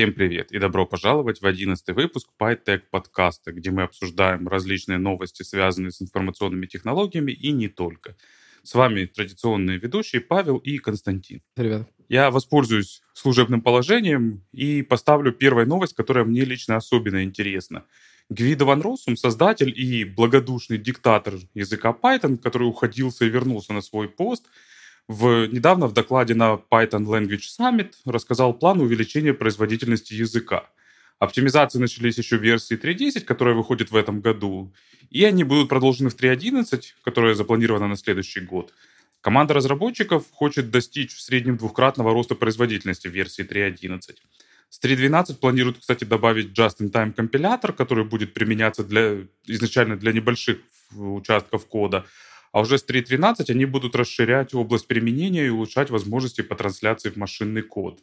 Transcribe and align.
Всем 0.00 0.14
привет 0.14 0.50
и 0.50 0.58
добро 0.58 0.86
пожаловать 0.86 1.42
в 1.42 1.46
11 1.46 1.94
выпуск 1.94 2.28
PyTech 2.40 2.84
подкаста, 2.90 3.52
где 3.52 3.70
мы 3.70 3.82
обсуждаем 3.82 4.48
различные 4.48 4.98
новости, 4.98 5.42
связанные 5.42 5.90
с 5.90 6.00
информационными 6.00 6.66
технологиями 6.66 7.32
и 7.32 7.52
не 7.52 7.68
только. 7.68 8.16
С 8.62 8.74
вами 8.74 9.06
традиционные 9.06 9.78
ведущие 9.78 10.22
Павел 10.22 10.58
и 10.58 10.78
Константин. 10.78 11.42
Привет. 11.54 11.88
Я 12.08 12.30
воспользуюсь 12.30 13.02
служебным 13.14 13.62
положением 13.62 14.44
и 14.52 14.82
поставлю 14.82 15.32
первую 15.32 15.66
новость, 15.66 15.94
которая 15.94 16.24
мне 16.24 16.44
лично 16.44 16.76
особенно 16.76 17.22
интересна. 17.22 17.84
Гвидо 18.30 18.64
Ван 18.64 18.80
Россум, 18.80 19.16
создатель 19.16 19.72
и 19.76 20.04
благодушный 20.04 20.78
диктатор 20.78 21.34
языка 21.54 21.94
Python, 22.02 22.38
который 22.38 22.68
уходился 22.68 23.26
и 23.26 23.28
вернулся 23.28 23.72
на 23.72 23.82
свой 23.82 24.08
пост– 24.08 24.46
в, 25.10 25.46
недавно 25.46 25.88
в 25.88 25.92
докладе 25.92 26.34
на 26.36 26.52
Python 26.70 27.04
Language 27.04 27.42
Summit 27.58 27.94
рассказал 28.04 28.54
план 28.54 28.80
увеличения 28.80 29.34
производительности 29.34 30.14
языка. 30.14 30.70
Оптимизации 31.18 31.80
начались 31.80 32.16
еще 32.16 32.38
в 32.38 32.42
версии 32.42 32.78
3.10, 32.78 33.22
которая 33.22 33.56
выходит 33.56 33.90
в 33.90 33.96
этом 33.96 34.20
году, 34.20 34.72
и 35.10 35.24
они 35.24 35.42
будут 35.42 35.68
продолжены 35.68 36.10
в 36.10 36.16
3.11, 36.16 36.80
которая 37.02 37.34
запланирована 37.34 37.88
на 37.88 37.96
следующий 37.96 38.38
год. 38.38 38.72
Команда 39.20 39.52
разработчиков 39.54 40.24
хочет 40.30 40.70
достичь 40.70 41.12
в 41.12 41.20
среднем 41.20 41.56
двухкратного 41.56 42.12
роста 42.12 42.36
производительности 42.36 43.08
в 43.08 43.12
версии 43.12 43.44
3.11. 43.44 44.14
С 44.70 44.80
3.12 44.82 45.34
планируют, 45.34 45.78
кстати, 45.78 46.04
добавить 46.04 46.56
just-in-time 46.56 47.12
компилятор, 47.12 47.72
который 47.72 48.04
будет 48.04 48.32
применяться 48.32 48.84
для, 48.84 49.26
изначально 49.44 49.96
для 49.96 50.12
небольших 50.12 50.58
участков 50.96 51.66
кода, 51.66 52.06
а 52.52 52.60
уже 52.60 52.78
с 52.78 52.84
3.13 52.86 53.50
они 53.50 53.64
будут 53.64 53.96
расширять 53.96 54.54
область 54.54 54.86
применения 54.86 55.46
и 55.46 55.50
улучшать 55.50 55.90
возможности 55.90 56.42
по 56.42 56.54
трансляции 56.54 57.10
в 57.10 57.16
машинный 57.16 57.62
код. 57.62 58.00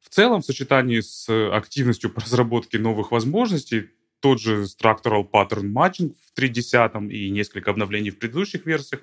В 0.00 0.08
целом, 0.08 0.42
в 0.42 0.44
сочетании 0.44 1.00
с 1.00 1.28
активностью 1.52 2.10
по 2.10 2.20
разработке 2.20 2.80
новых 2.80 3.12
возможностей, 3.12 3.90
тот 4.18 4.40
же 4.40 4.64
Structural 4.64 5.28
Pattern 5.30 5.72
Matching 5.72 6.14
в 6.14 6.38
3.10 6.38 7.10
и 7.10 7.30
несколько 7.30 7.70
обновлений 7.70 8.10
в 8.10 8.18
предыдущих 8.18 8.66
версиях, 8.66 9.02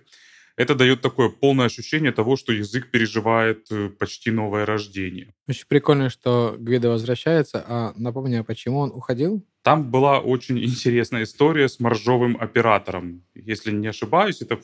это 0.55 0.75
дает 0.75 1.01
такое 1.01 1.29
полное 1.29 1.65
ощущение 1.65 2.11
того, 2.11 2.35
что 2.35 2.53
язык 2.53 2.91
переживает 2.91 3.71
э, 3.71 3.89
почти 3.89 4.31
новое 4.31 4.65
рождение. 4.65 5.33
Очень 5.47 5.65
прикольно, 5.67 6.09
что 6.09 6.55
Гвида 6.59 6.89
возвращается. 6.89 7.63
А 7.67 7.93
напомни, 7.95 8.35
а 8.35 8.43
почему 8.43 8.79
он 8.79 8.91
уходил? 8.91 9.43
Там 9.63 9.89
была 9.89 10.19
очень 10.19 10.59
интересная 10.63 11.23
история 11.23 11.67
с 11.67 11.79
моржовым 11.79 12.37
оператором. 12.39 13.23
Если 13.33 13.71
не 13.71 13.87
ошибаюсь, 13.87 14.41
это 14.41 14.57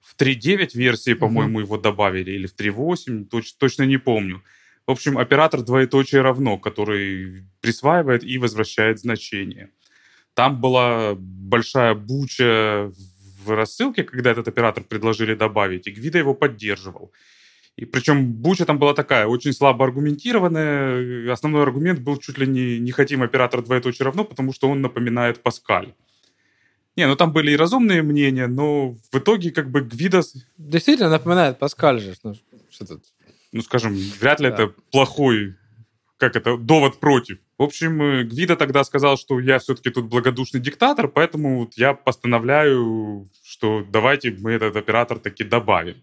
в 0.00 0.16
3.9 0.18 0.70
версии, 0.74 1.14
по-моему, 1.14 1.60
его 1.60 1.76
добавили, 1.76 2.30
или 2.30 2.46
в 2.46 2.54
3.8, 2.54 3.28
точ- 3.28 3.54
точно 3.58 3.82
не 3.84 3.98
помню. 3.98 4.42
В 4.86 4.90
общем, 4.90 5.18
оператор 5.18 5.62
двоеточие 5.62 6.20
равно, 6.20 6.58
который 6.58 7.44
присваивает 7.60 8.22
и 8.22 8.38
возвращает 8.38 9.00
значение. 9.00 9.70
Там 10.34 10.60
была 10.60 11.14
большая 11.16 11.94
буча 11.94 12.92
в 13.44 13.50
рассылке, 13.54 14.04
когда 14.04 14.30
этот 14.30 14.48
оператор 14.48 14.82
предложили 14.84 15.34
добавить, 15.34 15.86
и 15.86 15.90
Гвида 15.90 16.18
его 16.18 16.34
поддерживал. 16.34 17.12
И 17.76 17.84
причем 17.84 18.32
буча 18.32 18.64
там 18.64 18.78
была 18.78 18.94
такая, 18.94 19.26
очень 19.26 19.52
слабо 19.52 19.84
аргументированная. 19.84 21.32
Основной 21.32 21.62
аргумент 21.62 22.00
был 22.00 22.18
чуть 22.18 22.38
ли 22.38 22.46
не 22.46 22.78
«не 22.78 22.92
хотим 22.92 23.22
оператор 23.22 23.62
двоеточие 23.62 24.04
равно», 24.04 24.24
потому 24.24 24.52
что 24.52 24.68
он 24.68 24.80
напоминает 24.80 25.42
Паскаль. 25.42 25.92
Не, 26.96 27.08
ну 27.08 27.16
там 27.16 27.32
были 27.32 27.50
и 27.50 27.56
разумные 27.56 28.02
мнения, 28.02 28.46
но 28.46 28.96
в 29.10 29.18
итоге 29.18 29.50
как 29.50 29.70
бы 29.70 29.80
Гвидас... 29.80 30.34
Действительно 30.56 31.10
напоминает 31.10 31.58
Паскаль 31.58 32.00
же. 32.00 32.14
Ну, 32.22 32.34
что 32.70 32.86
тут? 32.86 33.02
Ну, 33.50 33.62
скажем, 33.62 33.94
вряд 34.20 34.38
ли 34.40 34.48
да. 34.48 34.54
это 34.54 34.74
плохой, 34.92 35.56
как 36.16 36.36
это, 36.36 36.56
довод 36.56 37.00
против. 37.00 37.38
В 37.56 37.62
общем, 37.62 38.02
э, 38.02 38.24
Гвида 38.24 38.56
тогда 38.56 38.82
сказал, 38.84 39.16
что 39.16 39.38
я 39.38 39.58
все-таки 39.58 39.90
тут 39.90 40.06
благодушный 40.06 40.60
диктатор, 40.60 41.08
поэтому 41.08 41.60
вот 41.60 41.74
я 41.76 41.94
постановляю, 41.94 43.28
что 43.44 43.86
давайте 43.88 44.32
мы 44.32 44.52
этот 44.52 44.76
оператор 44.76 45.18
таки 45.18 45.44
добавим. 45.44 46.02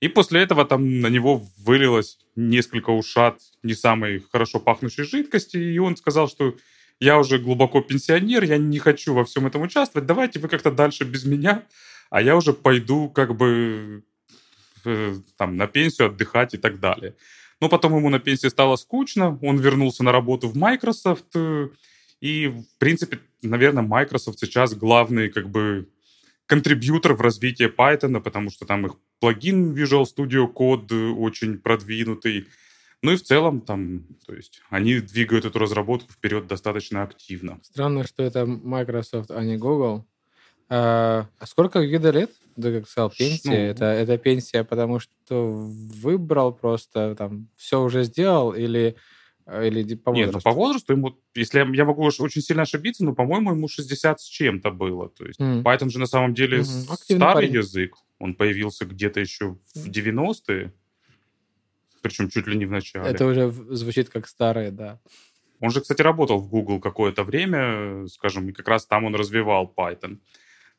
И 0.00 0.08
после 0.08 0.42
этого 0.42 0.64
там 0.64 1.00
на 1.00 1.08
него 1.08 1.42
вылилось 1.58 2.18
несколько 2.36 2.90
ушат 2.90 3.40
не 3.62 3.74
самой 3.74 4.22
хорошо 4.30 4.60
пахнущей 4.60 5.04
жидкости, 5.04 5.56
и 5.56 5.78
он 5.78 5.96
сказал, 5.96 6.28
что 6.28 6.54
я 7.00 7.18
уже 7.18 7.38
глубоко 7.38 7.80
пенсионер, 7.80 8.44
я 8.44 8.58
не 8.58 8.78
хочу 8.78 9.14
во 9.14 9.24
всем 9.24 9.46
этом 9.46 9.62
участвовать, 9.62 10.06
давайте 10.06 10.38
вы 10.38 10.48
как-то 10.48 10.70
дальше 10.70 11.04
без 11.04 11.24
меня, 11.24 11.62
а 12.10 12.22
я 12.22 12.36
уже 12.36 12.52
пойду 12.52 13.08
как 13.08 13.34
бы 13.36 14.04
э, 14.84 15.14
там 15.36 15.56
на 15.56 15.66
пенсию 15.66 16.08
отдыхать 16.08 16.54
и 16.54 16.58
так 16.58 16.78
далее. 16.78 17.14
Но 17.60 17.68
потом 17.68 17.96
ему 17.96 18.10
на 18.10 18.18
пенсии 18.18 18.48
стало 18.48 18.76
скучно, 18.76 19.38
он 19.42 19.58
вернулся 19.58 20.04
на 20.04 20.12
работу 20.12 20.48
в 20.48 20.56
Microsoft, 20.56 21.34
э, 21.34 21.68
и, 22.20 22.48
в 22.48 22.78
принципе, 22.78 23.20
наверное, 23.42 23.82
Microsoft 23.82 24.38
сейчас 24.38 24.74
главный 24.74 25.28
как 25.28 25.48
бы 25.48 25.88
контрибьютор 26.46 27.14
в 27.14 27.20
развитии 27.20 27.66
Python, 27.66 28.20
потому 28.20 28.50
что 28.50 28.66
там 28.66 28.86
их 28.86 28.96
плагин 29.20 29.74
Visual 29.74 30.04
Studio 30.04 30.52
Code 30.52 31.12
очень 31.12 31.58
продвинутый. 31.58 32.46
Ну 33.02 33.12
и 33.12 33.16
в 33.16 33.22
целом 33.22 33.60
там, 33.60 34.04
то 34.26 34.34
есть 34.34 34.62
они 34.70 35.00
двигают 35.00 35.44
эту 35.44 35.58
разработку 35.58 36.12
вперед 36.12 36.46
достаточно 36.46 37.02
активно. 37.02 37.58
Странно, 37.62 38.06
что 38.06 38.22
это 38.22 38.46
Microsoft, 38.46 39.30
а 39.30 39.42
не 39.44 39.56
Google. 39.56 40.06
А, 40.68 41.26
а 41.38 41.46
сколько 41.46 41.80
вида 41.80 42.10
лет? 42.10 42.30
Да, 42.56 42.72
как 42.72 42.88
сказал, 42.88 43.10
пенсия. 43.10 43.50
Ну, 43.50 43.54
это, 43.54 43.84
это 43.84 44.18
пенсия, 44.18 44.64
потому 44.64 44.98
что 44.98 45.52
выбрал 45.52 46.52
просто 46.52 47.14
там 47.14 47.48
все 47.56 47.82
уже 47.82 48.04
сделал 48.04 48.52
или 48.52 48.96
или 49.46 49.94
по 49.94 50.10
возрасту? 50.10 50.26
Нет, 50.26 50.34
ну 50.34 50.40
по 50.40 50.50
возрасту 50.50 50.92
ему, 50.92 51.18
если 51.34 51.60
я, 51.60 51.66
я 51.72 51.84
могу 51.84 52.02
очень 52.02 52.42
сильно 52.42 52.62
ошибиться, 52.62 53.04
но, 53.04 53.14
по-моему, 53.14 53.52
ему 53.52 53.68
60 53.68 54.20
с 54.20 54.24
чем-то 54.24 54.72
было. 54.72 55.08
То 55.08 55.24
есть 55.24 55.38
mm. 55.38 55.62
Python 55.62 55.88
же 55.88 56.00
на 56.00 56.06
самом 56.06 56.34
деле 56.34 56.58
mm-hmm. 56.58 56.94
старый 56.94 57.34
парень. 57.34 57.54
язык. 57.54 57.94
Он 58.18 58.34
появился 58.34 58.86
где-то 58.86 59.20
еще 59.20 59.56
в 59.74 59.88
90-е, 59.88 60.72
причем 62.02 62.28
чуть 62.28 62.48
ли 62.48 62.56
не 62.56 62.66
в 62.66 62.72
начале. 62.72 63.08
Это 63.08 63.24
уже 63.24 63.50
звучит 63.50 64.08
как 64.08 64.26
старое, 64.26 64.72
да. 64.72 64.98
Он 65.60 65.70
же, 65.70 65.80
кстати, 65.80 66.02
работал 66.02 66.38
в 66.38 66.48
Google 66.48 66.80
какое-то 66.80 67.22
время, 67.22 68.08
скажем, 68.08 68.48
и 68.48 68.52
как 68.52 68.66
раз 68.66 68.84
там 68.84 69.04
он 69.04 69.14
развивал 69.14 69.72
Python. 69.76 70.18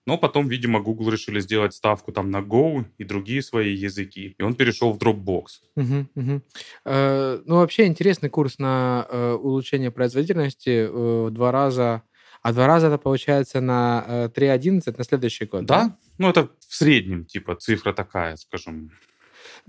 Но 0.07 0.18
потом, 0.18 0.47
видимо, 0.47 0.79
Google 0.79 1.09
решили 1.09 1.41
сделать 1.41 1.73
ставку 1.73 2.13
там 2.13 2.31
на 2.31 2.38
Go 2.38 2.85
и 2.97 3.03
другие 3.03 3.41
свои 3.41 3.75
языки, 3.75 4.35
и 4.38 4.41
он 4.41 4.56
перешел 4.56 4.94
в 4.94 4.97
Dropbox. 4.97 5.45
Угу, 5.75 6.07
угу. 6.16 6.41
Э, 6.85 7.41
ну, 7.45 7.56
вообще 7.56 7.88
интересный 7.88 8.29
курс 8.29 8.57
на 8.57 9.06
э, 9.09 9.34
улучшение 9.34 9.91
производительности 9.91 10.69
э, 10.69 10.90
в 10.90 11.31
два 11.31 11.51
раза. 11.51 12.03
А 12.41 12.53
два 12.53 12.68
раза 12.68 12.88
это 12.88 12.97
получается 12.97 13.59
на 13.59 14.06
э, 14.07 14.29
3.11 14.34 14.95
на 14.97 15.03
следующий 15.03 15.45
год, 15.45 15.66
да? 15.66 15.84
Да, 15.84 15.97
ну 16.18 16.29
это 16.29 16.50
в 16.66 16.74
среднем, 16.74 17.25
типа, 17.25 17.57
цифра 17.57 17.91
такая, 17.91 18.38
скажем. 18.38 18.91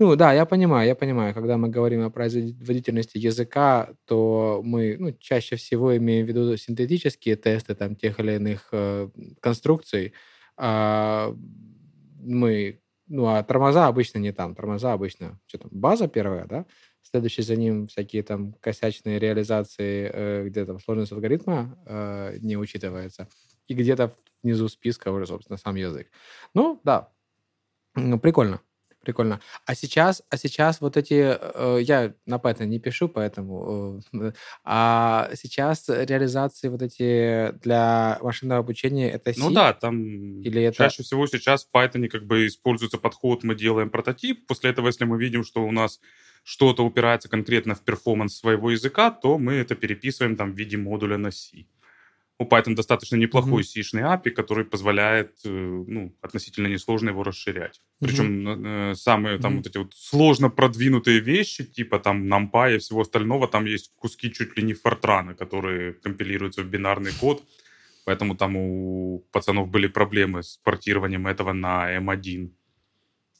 Ну 0.01 0.15
да, 0.15 0.31
я 0.31 0.45
понимаю, 0.45 0.87
я 0.87 0.95
понимаю. 0.95 1.33
Когда 1.33 1.57
мы 1.57 1.67
говорим 1.67 2.05
о 2.05 2.09
производительности 2.09 3.17
языка, 3.17 3.89
то 4.05 4.61
мы 4.63 4.95
ну, 4.97 5.11
чаще 5.19 5.57
всего 5.57 5.95
имеем 5.97 6.25
в 6.25 6.29
виду 6.29 6.55
синтетические 6.55 7.35
тесты 7.35 7.75
там, 7.75 7.97
тех 7.97 8.17
или 8.21 8.35
иных 8.35 8.69
э, 8.71 9.09
конструкций. 9.41 10.13
А 10.55 11.35
мы, 12.21 12.79
ну 13.07 13.27
а 13.27 13.43
тормоза 13.43 13.87
обычно 13.87 14.19
не 14.19 14.31
там. 14.31 14.55
Тормоза 14.55 14.93
обычно, 14.93 15.37
что 15.47 15.57
там, 15.57 15.69
база 15.73 16.07
первая, 16.07 16.45
да? 16.45 16.65
Следующий 17.01 17.41
за 17.41 17.57
ним 17.57 17.87
всякие 17.87 18.23
там 18.23 18.53
косячные 18.61 19.19
реализации, 19.19 20.09
э, 20.13 20.43
где 20.47 20.65
там 20.65 20.79
сложность 20.79 21.11
алгоритма 21.11 21.77
э, 21.85 22.37
не 22.39 22.55
учитывается. 22.55 23.27
И 23.67 23.73
где-то 23.73 24.15
внизу 24.43 24.69
списка 24.69 25.11
уже, 25.11 25.27
собственно, 25.27 25.57
сам 25.57 25.75
язык. 25.75 26.07
Ну, 26.53 26.79
да, 26.85 27.09
прикольно 28.21 28.61
прикольно. 29.09 29.39
А 29.65 29.73
сейчас, 29.73 30.21
а 30.29 30.37
сейчас 30.37 30.81
вот 30.81 30.95
эти, 30.95 31.35
э, 31.39 31.81
я 31.81 32.13
на 32.27 32.35
Python 32.35 32.67
не 32.67 32.79
пишу, 32.79 33.09
поэтому, 33.09 34.01
э, 34.13 34.31
а 34.63 35.29
сейчас 35.33 35.89
реализации 35.89 36.69
вот 36.69 36.83
эти 36.83 37.51
для 37.63 38.19
машинного 38.21 38.59
обучения 38.59 39.09
это 39.09 39.33
C? 39.33 39.39
Ну 39.39 39.49
да, 39.49 39.73
там 39.73 40.41
Или 40.41 40.61
это... 40.61 40.77
чаще 40.77 41.01
всего 41.01 41.25
сейчас 41.25 41.65
в 41.65 41.75
Python 41.75 42.07
как 42.07 42.25
бы 42.27 42.45
используется 42.45 42.99
подход, 42.99 43.43
мы 43.43 43.55
делаем 43.55 43.89
прототип, 43.89 44.45
после 44.45 44.69
этого, 44.69 44.87
если 44.87 45.05
мы 45.05 45.17
видим, 45.17 45.43
что 45.43 45.63
у 45.63 45.71
нас 45.71 45.99
что-то 46.43 46.85
упирается 46.85 47.29
конкретно 47.29 47.73
в 47.73 47.81
перформанс 47.81 48.37
своего 48.37 48.69
языка, 48.69 49.09
то 49.09 49.39
мы 49.39 49.53
это 49.53 49.75
переписываем 49.75 50.35
там 50.35 50.53
в 50.53 50.55
виде 50.55 50.77
модуля 50.77 51.17
на 51.17 51.31
C 51.31 51.65
у 52.39 52.45
Python 52.45 52.73
достаточно 52.73 53.17
неплохой 53.17 53.63
mm-hmm. 53.63 53.83
C-шный 53.83 54.03
API, 54.03 54.31
который 54.31 54.63
позволяет 54.63 55.31
э, 55.43 55.49
ну, 55.49 56.15
относительно 56.21 56.67
несложно 56.67 57.09
его 57.09 57.23
расширять. 57.23 57.81
Mm-hmm. 57.81 58.07
Причем 58.07 58.65
э, 58.65 58.95
самые 58.95 59.37
там 59.37 59.53
mm-hmm. 59.53 59.57
вот 59.57 59.67
эти 59.67 59.77
вот 59.77 59.93
сложно 59.93 60.49
продвинутые 60.49 61.19
вещи, 61.19 61.65
типа 61.65 61.99
там 61.99 62.33
NumPy 62.33 62.75
и 62.75 62.77
всего 62.77 63.01
остального, 63.01 63.47
там 63.47 63.65
есть 63.65 63.91
куски 63.97 64.31
чуть 64.31 64.57
ли 64.57 64.63
не 64.63 64.73
фортрана, 64.73 65.35
которые 65.35 65.93
компилируются 65.93 66.63
в 66.63 66.67
бинарный 66.67 67.11
код. 67.19 67.43
Поэтому 68.05 68.35
там 68.35 68.55
у 68.55 69.19
пацанов 69.31 69.67
были 69.67 69.87
проблемы 69.87 70.41
с 70.41 70.57
портированием 70.63 71.27
этого 71.27 71.51
на 71.53 71.95
M1. 71.97 72.49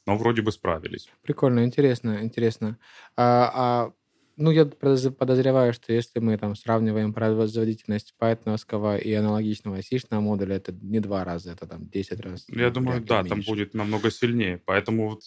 Но 0.06 0.16
вроде 0.16 0.42
бы 0.42 0.52
справились. 0.52 1.08
Прикольно, 1.22 1.64
интересно, 1.64 2.18
интересно. 2.22 2.78
А, 3.16 3.50
а 3.54 3.92
ну, 4.40 4.50
я 4.50 4.64
подозреваю, 4.64 5.72
что 5.74 5.92
если 5.92 6.18
мы 6.18 6.36
там 6.38 6.56
сравниваем 6.56 7.12
производительность 7.12 8.14
пайтоновского 8.18 8.96
и 8.96 9.12
аналогичного 9.12 9.82
сишного 9.82 10.22
модуля, 10.22 10.56
это 10.56 10.72
не 10.72 10.98
два 11.00 11.24
раза, 11.24 11.52
это 11.52 11.66
там 11.66 11.86
10 11.88 12.20
раз. 12.20 12.46
Я 12.48 12.68
ну, 12.68 12.70
думаю, 12.72 13.00
да, 13.02 13.18
меньше. 13.22 13.28
там 13.28 13.42
будет 13.42 13.74
намного 13.74 14.10
сильнее. 14.10 14.60
Поэтому, 14.64 15.10
вот, 15.10 15.24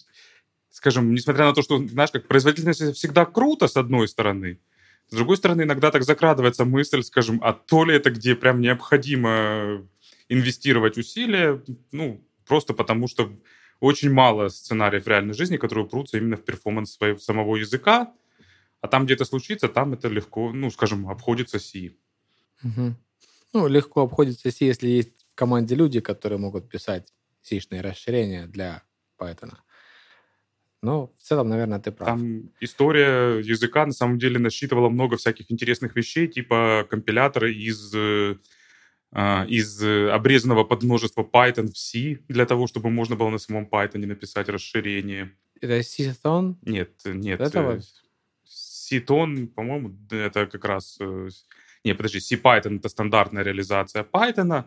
скажем, 0.70 1.14
несмотря 1.14 1.44
на 1.44 1.54
то, 1.54 1.62
что, 1.62 1.78
знаешь, 1.86 2.10
как 2.10 2.26
производительность 2.26 2.96
всегда 2.96 3.24
круто, 3.24 3.68
с 3.68 3.76
одной 3.76 4.08
стороны, 4.08 4.58
с 5.08 5.14
другой 5.14 5.36
стороны, 5.36 5.62
иногда 5.62 5.92
так 5.92 6.02
закрадывается 6.02 6.64
мысль, 6.64 7.02
скажем, 7.02 7.38
а 7.42 7.52
то 7.52 7.84
ли 7.84 7.94
это 7.94 8.10
где 8.10 8.34
прям 8.34 8.60
необходимо 8.60 9.86
инвестировать 10.28 10.98
усилия, 10.98 11.62
ну, 11.92 12.26
просто 12.46 12.74
потому 12.74 13.06
что 13.06 13.32
очень 13.78 14.10
мало 14.10 14.48
сценариев 14.48 15.04
в 15.04 15.08
реальной 15.08 15.34
жизни, 15.34 15.56
которые 15.56 15.84
упрутся 15.84 16.18
именно 16.18 16.36
в 16.36 16.44
перформанс 16.44 16.94
своего, 16.94 17.18
самого 17.18 17.56
языка, 17.56 18.12
а 18.84 18.88
там, 18.88 19.06
где 19.06 19.14
это 19.14 19.24
случится, 19.24 19.68
там 19.68 19.94
это 19.94 20.08
легко, 20.08 20.52
ну, 20.52 20.70
скажем, 20.70 21.08
обходится 21.08 21.58
C. 21.58 21.92
Угу. 22.62 22.94
Ну, 23.54 23.66
легко 23.66 24.02
обходится 24.02 24.50
C, 24.50 24.66
если 24.66 24.88
есть 24.88 25.26
в 25.32 25.34
команде 25.34 25.74
люди, 25.74 26.00
которые 26.00 26.38
могут 26.38 26.68
писать 26.68 27.10
C-шные 27.40 27.80
расширения 27.80 28.46
для 28.46 28.82
Python. 29.18 29.54
Но 30.82 31.06
в 31.18 31.22
целом, 31.22 31.48
наверное, 31.48 31.78
ты 31.78 31.92
прав. 31.92 32.08
Там 32.08 32.50
история 32.60 33.38
языка 33.38 33.86
на 33.86 33.92
самом 33.92 34.18
деле 34.18 34.38
насчитывала 34.38 34.90
много 34.90 35.16
всяких 35.16 35.50
интересных 35.50 35.96
вещей, 35.96 36.28
типа 36.28 36.86
компилятора 36.90 37.50
из 37.50 37.90
а, 39.12 39.46
из 39.48 39.82
обрезанного 39.82 40.64
под 40.64 40.82
множество 40.82 41.22
Python 41.22 41.72
в 41.72 41.78
C, 41.78 42.18
для 42.28 42.44
того, 42.44 42.66
чтобы 42.66 42.90
можно 42.90 43.16
было 43.16 43.30
на 43.30 43.38
самом 43.38 43.66
Python 43.66 44.04
написать 44.04 44.50
расширение. 44.50 45.32
Это 45.58 45.78
Cython? 45.78 46.56
Нет, 46.60 46.90
нет. 47.06 47.40
Это 47.40 47.80
Cython, 48.90 49.46
по-моему, 49.46 49.94
это 50.10 50.46
как 50.46 50.64
раз... 50.64 50.98
Э, 51.00 51.28
не, 51.84 51.94
подожди, 51.94 52.20
C-Python— 52.20 52.76
это 52.78 52.88
стандартная 52.88 53.42
реализация 53.42 54.04
Python, 54.04 54.64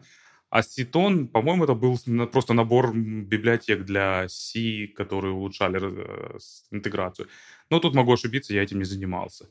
а 0.49 0.61
Cython, 0.61 1.27
по-моему, 1.27 1.65
это 1.65 1.73
был 1.73 1.99
просто 2.31 2.53
набор 2.53 2.95
библиотек 2.95 3.83
для 3.83 4.27
C, 4.29 4.87
которые 4.95 5.33
улучшали 5.33 5.79
э, 5.81 6.37
интеграцию. 6.71 7.27
Но 7.69 7.79
тут 7.79 7.93
могу 7.95 8.13
ошибиться, 8.13 8.53
я 8.53 8.63
этим 8.63 8.79
не 8.79 8.85
занимался. 8.85 9.47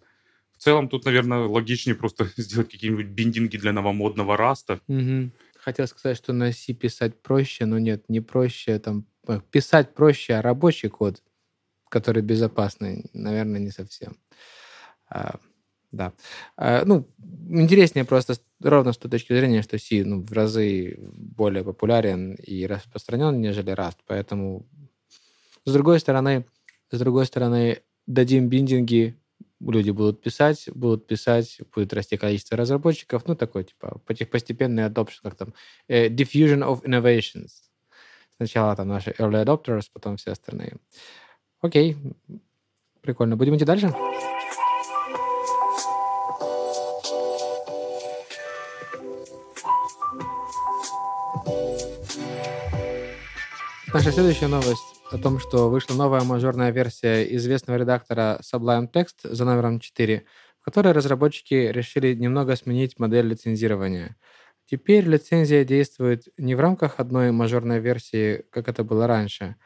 В 0.56 0.62
целом 0.62 0.88
тут, 0.88 1.04
наверное, 1.04 1.40
логичнее 1.40 1.96
просто 1.96 2.28
сделать 2.36 2.70
какие-нибудь 2.70 3.06
биндинги 3.06 3.58
для 3.58 3.72
новомодного 3.72 4.36
раста. 4.36 4.80
Угу. 4.88 5.30
Хотел 5.58 5.86
сказать, 5.86 6.16
что 6.16 6.32
на 6.32 6.52
C 6.52 6.72
писать 6.72 7.20
проще, 7.20 7.66
но 7.66 7.78
нет, 7.78 8.08
не 8.08 8.20
проще. 8.20 8.78
Там, 8.78 9.04
э, 9.28 9.40
писать 9.50 9.94
проще, 9.94 10.34
а 10.34 10.42
рабочий 10.42 10.88
код, 10.88 11.22
который 11.88 12.22
безопасный, 12.22 13.06
наверное, 13.12 13.60
не 13.60 13.70
совсем. 13.70 14.18
А, 15.08 15.36
да. 15.92 16.12
А, 16.56 16.84
ну, 16.84 17.08
интереснее 17.48 18.04
просто 18.04 18.34
ровно 18.60 18.92
с 18.92 18.98
той 18.98 19.10
точки 19.10 19.32
зрения, 19.32 19.62
что 19.62 19.78
C 19.78 20.04
ну, 20.04 20.22
в 20.22 20.32
разы 20.32 20.96
более 20.98 21.64
популярен 21.64 22.34
и 22.34 22.66
распространен, 22.66 23.40
нежели 23.40 23.72
Rust. 23.72 23.98
Поэтому, 24.06 24.66
с 25.64 25.72
другой 25.72 26.00
стороны, 26.00 26.44
с 26.90 26.98
другой 26.98 27.26
стороны, 27.26 27.82
дадим 28.06 28.48
биндинги, 28.48 29.16
люди 29.60 29.90
будут 29.90 30.22
писать, 30.22 30.68
будут 30.74 31.06
писать, 31.06 31.60
будет 31.74 31.92
расти 31.92 32.16
количество 32.16 32.56
разработчиков, 32.56 33.26
ну, 33.26 33.34
такой, 33.34 33.64
типа, 33.64 34.00
постепенный 34.30 34.84
adoption, 34.84 35.20
как 35.22 35.34
там, 35.34 35.54
uh, 35.88 36.08
diffusion 36.08 36.62
of 36.62 36.84
innovations. 36.84 37.50
Сначала 38.36 38.76
там 38.76 38.88
наши 38.88 39.10
early 39.18 39.44
adopters, 39.44 39.86
потом 39.92 40.16
все 40.16 40.32
остальные. 40.32 40.76
Окей, 41.66 41.96
прикольно. 43.02 43.36
Будем 43.36 43.56
идти 43.56 43.64
дальше? 43.64 43.92
Наша 53.92 54.12
следующая 54.12 54.46
новость 54.46 54.78
о 55.10 55.18
том, 55.18 55.40
что 55.40 55.68
вышла 55.68 55.94
новая 55.94 56.22
мажорная 56.22 56.70
версия 56.70 57.24
известного 57.34 57.78
редактора 57.78 58.38
Sublime 58.42 58.88
Text 58.88 59.24
за 59.24 59.44
номером 59.44 59.80
4, 59.80 60.24
в 60.60 60.64
которой 60.64 60.92
разработчики 60.92 61.54
решили 61.54 62.14
немного 62.14 62.54
сменить 62.54 63.00
модель 63.00 63.26
лицензирования. 63.26 64.14
Теперь 64.66 65.04
лицензия 65.04 65.64
действует 65.64 66.28
не 66.38 66.54
в 66.54 66.60
рамках 66.60 67.00
одной 67.00 67.32
мажорной 67.32 67.80
версии, 67.80 68.44
как 68.50 68.68
это 68.68 68.84
было 68.84 69.08
раньше, 69.08 69.56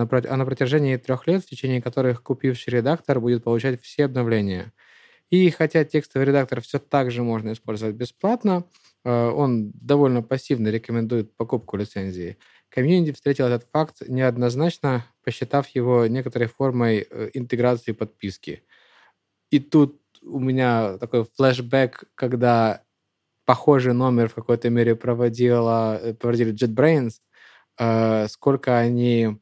а 0.00 0.36
на 0.36 0.44
протяжении 0.44 0.96
трех 0.96 1.26
лет, 1.26 1.42
в 1.44 1.48
течение 1.48 1.82
которых 1.82 2.22
купивший 2.22 2.72
редактор 2.74 3.20
будет 3.20 3.44
получать 3.44 3.80
все 3.82 4.04
обновления. 4.04 4.72
И 5.30 5.50
хотя 5.50 5.84
текстовый 5.84 6.26
редактор 6.26 6.60
все 6.60 6.78
так 6.78 7.10
же 7.10 7.22
можно 7.22 7.52
использовать 7.52 7.96
бесплатно, 7.96 8.64
э, 9.04 9.10
он 9.10 9.70
довольно 9.72 10.22
пассивно 10.22 10.68
рекомендует 10.68 11.36
покупку 11.36 11.76
лицензии– 11.76 12.36
Комьюнити 12.74 13.12
встретил 13.12 13.46
этот 13.46 13.68
факт 13.70 14.02
неоднозначно, 14.08 15.06
посчитав 15.22 15.68
его 15.68 16.08
некоторой 16.08 16.48
формой 16.48 17.06
э, 17.08 17.30
интеграции 17.32 17.92
подписки. 17.92 18.64
И 19.50 19.60
тут 19.60 20.02
у 20.22 20.40
меня 20.40 20.98
такой 20.98 21.24
флешбэк, 21.24 22.02
когда 22.16 22.82
похожий 23.44 23.92
номер 23.92 24.28
в 24.28 24.34
какой-то 24.34 24.70
мере 24.70 24.96
проводила, 24.96 26.00
э, 26.02 26.14
проводили 26.14 26.52
JetBrains, 26.52 27.20
сколько 28.28 28.78
они 28.78 29.40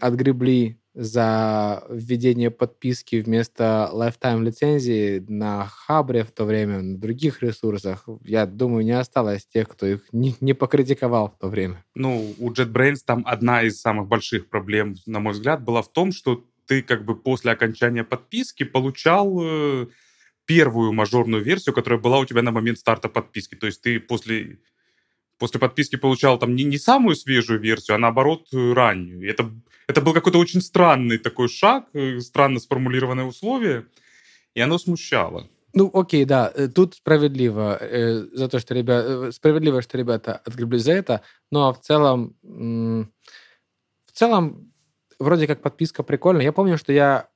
отгребли 0.00 0.80
за 0.94 1.84
введение 1.88 2.50
подписки 2.50 3.16
вместо 3.16 3.88
lifetime 3.92 4.42
лицензии 4.42 5.24
на 5.28 5.66
Хабре 5.66 6.24
в 6.24 6.32
то 6.32 6.44
время, 6.44 6.80
на 6.80 6.98
других 6.98 7.40
ресурсах, 7.42 8.08
я 8.24 8.46
думаю, 8.46 8.84
не 8.84 8.98
осталось 8.98 9.46
тех, 9.46 9.68
кто 9.68 9.86
их 9.86 10.02
не, 10.10 10.34
не 10.40 10.54
покритиковал 10.54 11.28
в 11.28 11.38
то 11.38 11.48
время. 11.48 11.84
Ну, 11.94 12.34
у 12.38 12.50
JetBrains 12.50 12.98
там 13.06 13.22
одна 13.26 13.62
из 13.62 13.80
самых 13.80 14.08
больших 14.08 14.48
проблем, 14.48 14.96
на 15.06 15.20
мой 15.20 15.34
взгляд, 15.34 15.62
была 15.62 15.82
в 15.82 15.92
том, 15.92 16.10
что 16.10 16.44
ты 16.66 16.82
как 16.82 17.04
бы 17.04 17.14
после 17.14 17.52
окончания 17.52 18.02
подписки 18.02 18.64
получал 18.64 19.40
э, 19.40 19.86
первую 20.46 20.92
мажорную 20.92 21.44
версию, 21.44 21.74
которая 21.74 22.00
была 22.00 22.18
у 22.18 22.26
тебя 22.26 22.42
на 22.42 22.50
момент 22.50 22.78
старта 22.78 23.08
подписки. 23.08 23.54
То 23.54 23.66
есть 23.66 23.82
ты 23.82 24.00
после 24.00 24.58
после 25.38 25.60
подписки 25.60 25.96
получал 25.96 26.38
там 26.38 26.54
не, 26.54 26.64
не 26.64 26.78
самую 26.78 27.16
свежую 27.16 27.60
версию, 27.60 27.96
а 27.96 27.98
наоборот 27.98 28.48
э, 28.52 28.72
раннюю. 28.72 29.22
И 29.22 29.26
это, 29.26 29.50
это 29.86 30.00
был 30.00 30.12
какой-то 30.12 30.38
очень 30.38 30.60
странный 30.60 31.18
такой 31.18 31.48
шаг, 31.48 31.86
э, 31.94 32.20
странно 32.20 32.60
сформулированное 32.60 33.24
условие, 33.24 33.86
и 34.54 34.60
оно 34.60 34.78
смущало. 34.78 35.46
Ну, 35.74 35.90
окей, 35.92 36.24
да, 36.24 36.50
э, 36.54 36.68
тут 36.68 36.94
справедливо 36.94 37.78
э, 37.80 38.26
за 38.32 38.48
то, 38.48 38.58
что 38.58 38.74
ребята, 38.74 39.32
справедливо, 39.32 39.82
что 39.82 39.98
ребята 39.98 40.40
отгребли 40.44 40.78
за 40.78 40.92
это, 40.92 41.22
но 41.50 41.72
в 41.72 41.80
целом, 41.80 42.36
в 42.42 44.12
целом, 44.12 44.72
вроде 45.18 45.46
как 45.46 45.62
подписка 45.62 46.02
прикольная. 46.02 46.44
Я 46.44 46.52
помню, 46.52 46.78
что 46.78 46.92
я, 46.92 47.28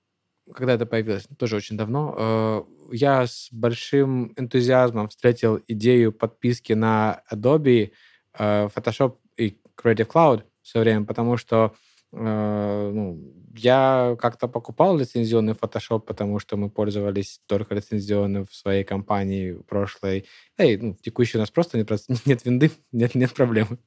когда 0.55 0.75
это 0.75 0.87
появилось, 0.87 1.27
тоже 1.39 1.57
очень 1.57 1.77
давно, 1.77 2.67
я 2.93 3.27
с 3.27 3.49
большим 3.51 4.33
энтузиазмом 4.37 5.09
встретил 5.09 5.61
идею 5.67 6.13
подписки 6.13 6.73
на 6.75 7.23
Adobe, 7.33 7.93
э, 8.39 8.69
Photoshop 8.69 9.17
и 9.37 9.59
Creative 9.77 10.07
Cloud 10.07 10.43
все 10.63 10.81
время, 10.81 11.05
потому 11.05 11.37
что 11.37 11.75
э, 12.13 12.91
ну, 12.95 13.21
я 13.55 14.17
как-то 14.21 14.49
покупал 14.49 14.97
лицензионный 14.97 15.55
Photoshop, 15.55 16.01
потому 16.01 16.39
что 16.39 16.57
мы 16.57 16.71
пользовались 16.71 17.41
только 17.47 17.75
лицензионным 17.75 18.47
в 18.47 18.55
своей 18.55 18.85
компании 18.85 19.55
прошлой. 19.67 20.27
Эй, 20.57 20.77
ну, 20.77 20.95
в 20.95 21.03
текущей 21.03 21.39
у 21.39 21.41
нас 21.41 21.51
просто 21.51 21.79
нет, 21.79 21.91
нет 22.27 22.45
винды, 22.45 22.71
нет, 22.93 23.15
нет 23.15 23.33
проблем. 23.33 23.79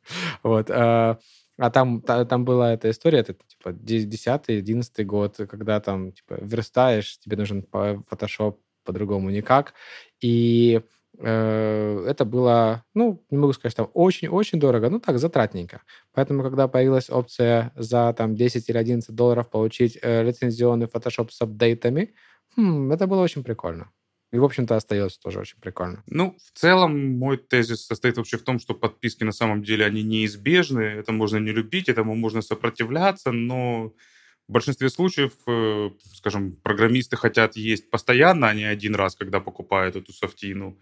Вот. 0.43 0.69
А 1.57 1.69
там, 1.69 2.01
там 2.01 2.43
была 2.45 2.73
эта 2.73 2.89
история, 2.89 3.19
это 3.19 3.33
типа 3.33 3.69
10-11 3.69 5.03
год, 5.05 5.37
когда 5.49 5.79
там 5.79 6.11
типа 6.11 6.37
верстаешь, 6.41 7.17
тебе 7.19 7.37
нужен 7.37 7.65
Photoshop 7.71 8.57
по-другому 8.83 9.29
никак. 9.29 9.73
И 10.21 10.81
э, 11.17 12.05
это 12.07 12.25
было, 12.25 12.83
ну, 12.93 13.23
не 13.29 13.37
могу 13.37 13.53
сказать, 13.53 13.75
там 13.75 13.89
очень-очень 13.93 14.59
дорого, 14.59 14.89
ну 14.89 14.99
так, 14.99 15.17
затратненько. 15.17 15.81
Поэтому, 16.13 16.43
когда 16.43 16.67
появилась 16.67 17.09
опция 17.09 17.71
за 17.75 18.13
там 18.17 18.35
10 18.35 18.69
или 18.69 18.77
11 18.77 19.15
долларов 19.15 19.49
получить 19.49 19.97
э, 20.01 20.23
лицензионный 20.23 20.87
Photoshop 20.87 21.29
с 21.31 21.41
апдейтами, 21.41 22.13
хм, 22.57 22.91
это 22.91 23.07
было 23.07 23.21
очень 23.21 23.43
прикольно. 23.43 23.91
И, 24.35 24.37
в 24.37 24.43
общем-то, 24.43 24.75
остается 24.75 25.17
тоже 25.21 25.39
очень 25.39 25.57
прикольно. 25.61 26.03
Ну, 26.07 26.35
в 26.43 26.59
целом, 26.59 27.17
мой 27.17 27.37
тезис 27.37 27.85
состоит 27.85 28.17
вообще 28.17 28.37
в 28.37 28.43
том, 28.43 28.59
что 28.59 28.73
подписки 28.73 29.23
на 29.23 29.31
самом 29.31 29.63
деле, 29.63 29.85
они 29.85 30.03
неизбежны. 30.03 30.81
Это 30.81 31.13
можно 31.13 31.37
не 31.37 31.51
любить, 31.53 31.87
этому 31.87 32.15
можно 32.15 32.41
сопротивляться, 32.41 33.31
но 33.31 33.93
в 34.49 34.51
большинстве 34.51 34.89
случаев, 34.89 35.31
э, 35.47 35.89
скажем, 36.15 36.57
программисты 36.57 37.15
хотят 37.15 37.55
есть 37.55 37.89
постоянно, 37.89 38.49
а 38.49 38.53
не 38.53 38.65
один 38.65 38.95
раз, 38.95 39.15
когда 39.15 39.39
покупают 39.39 39.95
эту 39.95 40.11
софтину. 40.11 40.77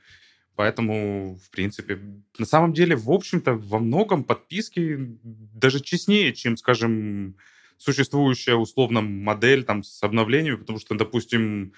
Поэтому, 0.56 1.38
в 1.38 1.52
принципе, 1.52 2.00
на 2.40 2.48
самом 2.48 2.74
деле, 2.74 2.96
в 2.96 3.12
общем-то, 3.12 3.54
во 3.54 3.78
многом 3.78 4.24
подписки 4.24 4.98
даже 5.22 5.80
честнее, 5.80 6.34
чем, 6.34 6.58
скажем, 6.58 7.36
существующая 7.78 8.56
условно 8.56 9.02
модель 9.02 9.64
там 9.64 9.84
с 9.84 10.02
обновлениями, 10.02 10.56
потому 10.56 10.80
что, 10.80 10.96
допустим, 10.96 11.74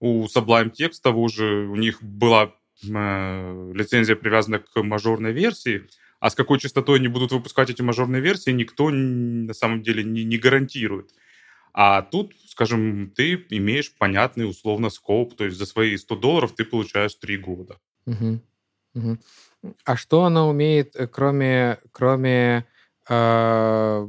у 0.00 0.24
Sublime 0.24 0.72
Text 0.72 1.02
того 1.02 1.28
же, 1.28 1.68
у 1.68 1.76
них 1.76 2.02
была 2.02 2.54
э, 2.82 3.72
лицензия 3.74 4.16
привязана 4.16 4.58
к 4.58 4.82
мажорной 4.82 5.32
версии, 5.32 5.86
а 6.18 6.30
с 6.30 6.34
какой 6.34 6.58
частотой 6.58 6.98
они 6.98 7.08
будут 7.08 7.32
выпускать 7.32 7.70
эти 7.70 7.82
мажорные 7.82 8.20
версии, 8.20 8.50
никто 8.50 8.90
на 8.90 9.54
самом 9.54 9.82
деле 9.82 10.02
не, 10.02 10.24
не 10.24 10.38
гарантирует. 10.38 11.10
А 11.72 12.02
тут, 12.02 12.34
скажем, 12.46 13.10
ты 13.14 13.46
имеешь 13.50 13.94
понятный 13.96 14.48
условно 14.48 14.90
скоп, 14.90 15.36
то 15.36 15.44
есть 15.44 15.56
за 15.56 15.66
свои 15.66 15.96
100 15.96 16.16
долларов 16.16 16.54
ты 16.54 16.64
получаешь 16.64 17.14
3 17.14 17.36
года. 17.38 17.78
Угу. 18.06 18.40
Угу. 18.94 19.18
А 19.84 19.96
что 19.96 20.24
она 20.24 20.48
умеет, 20.48 20.96
э, 20.96 21.06
кроме, 21.06 21.78
кроме 21.92 22.66
э, 23.08 24.08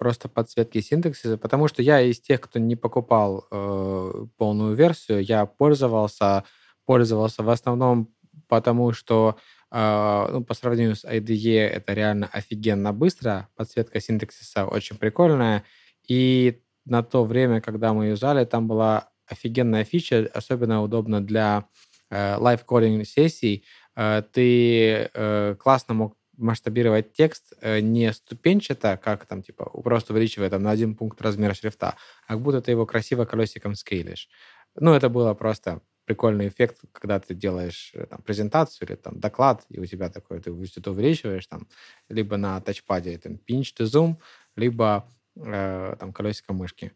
просто 0.00 0.30
подсветки 0.30 0.80
синтаксиса? 0.80 1.36
Потому 1.36 1.68
что 1.68 1.82
я 1.82 2.00
из 2.00 2.20
тех, 2.20 2.40
кто 2.40 2.58
не 2.58 2.74
покупал 2.74 3.46
э, 3.50 4.26
полную 4.38 4.74
версию, 4.74 5.22
я 5.22 5.44
пользовался, 5.44 6.44
пользовался 6.86 7.42
в 7.42 7.50
основном 7.50 8.08
потому, 8.48 8.92
что 8.92 9.36
э, 9.70 10.28
ну, 10.32 10.42
по 10.42 10.54
сравнению 10.54 10.96
с 10.96 11.04
IDE 11.04 11.68
это 11.68 11.92
реально 11.92 12.30
офигенно 12.32 12.94
быстро, 12.94 13.48
подсветка 13.56 14.00
синтаксиса 14.00 14.64
очень 14.64 14.96
прикольная, 14.96 15.64
и 16.08 16.62
на 16.86 17.02
то 17.02 17.24
время, 17.24 17.60
когда 17.60 17.92
мы 17.92 18.06
юзали, 18.06 18.46
там 18.46 18.66
была 18.66 19.10
офигенная 19.28 19.84
фича, 19.84 20.30
особенно 20.32 20.82
удобно 20.82 21.20
для 21.20 21.66
э, 22.10 22.36
live-coding 22.36 23.06
сессий. 23.06 23.64
Э, 23.94 24.22
ты 24.32 25.10
э, 25.12 25.56
классно 25.58 25.94
мог 25.94 26.16
масштабировать 26.40 27.12
текст 27.12 27.52
э, 27.60 27.80
не 27.80 28.12
ступенчато, 28.12 28.96
как 28.96 29.26
там, 29.26 29.42
типа, 29.42 29.64
просто 29.82 30.12
увеличивая 30.12 30.50
там 30.50 30.62
на 30.62 30.70
один 30.70 30.94
пункт 30.94 31.20
размер 31.22 31.54
шрифта, 31.54 31.96
а 32.26 32.32
как 32.32 32.40
будто 32.40 32.60
ты 32.60 32.72
его 32.72 32.86
красиво 32.86 33.24
колесиком 33.24 33.74
скейлишь. 33.74 34.28
Ну, 34.76 34.94
это 34.94 35.08
было 35.08 35.34
просто 35.34 35.80
прикольный 36.04 36.48
эффект, 36.48 36.80
когда 36.92 37.20
ты 37.20 37.34
делаешь 37.34 37.92
э, 37.94 38.06
там, 38.06 38.22
презентацию 38.22 38.88
или 38.88 38.96
там 38.96 39.20
доклад, 39.20 39.64
и 39.68 39.78
у 39.78 39.86
тебя 39.86 40.08
такой, 40.08 40.40
ты 40.40 40.66
что-то 40.66 40.90
увеличиваешь 40.90 41.46
там, 41.46 41.68
либо 42.08 42.36
на 42.36 42.60
тачпаде 42.60 43.16
там 43.18 43.34
pinch 43.34 43.74
to 43.78 43.84
zoom, 43.84 44.16
либо 44.56 45.08
э, 45.36 45.96
там 45.98 46.12
колесико 46.12 46.52
мышки. 46.52 46.92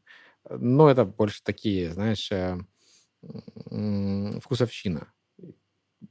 Но 0.51 0.91
это 0.91 1.05
больше 1.05 1.43
такие, 1.43 1.93
знаешь, 1.93 2.31
э, 2.33 2.59
вкусовщина. 4.41 5.13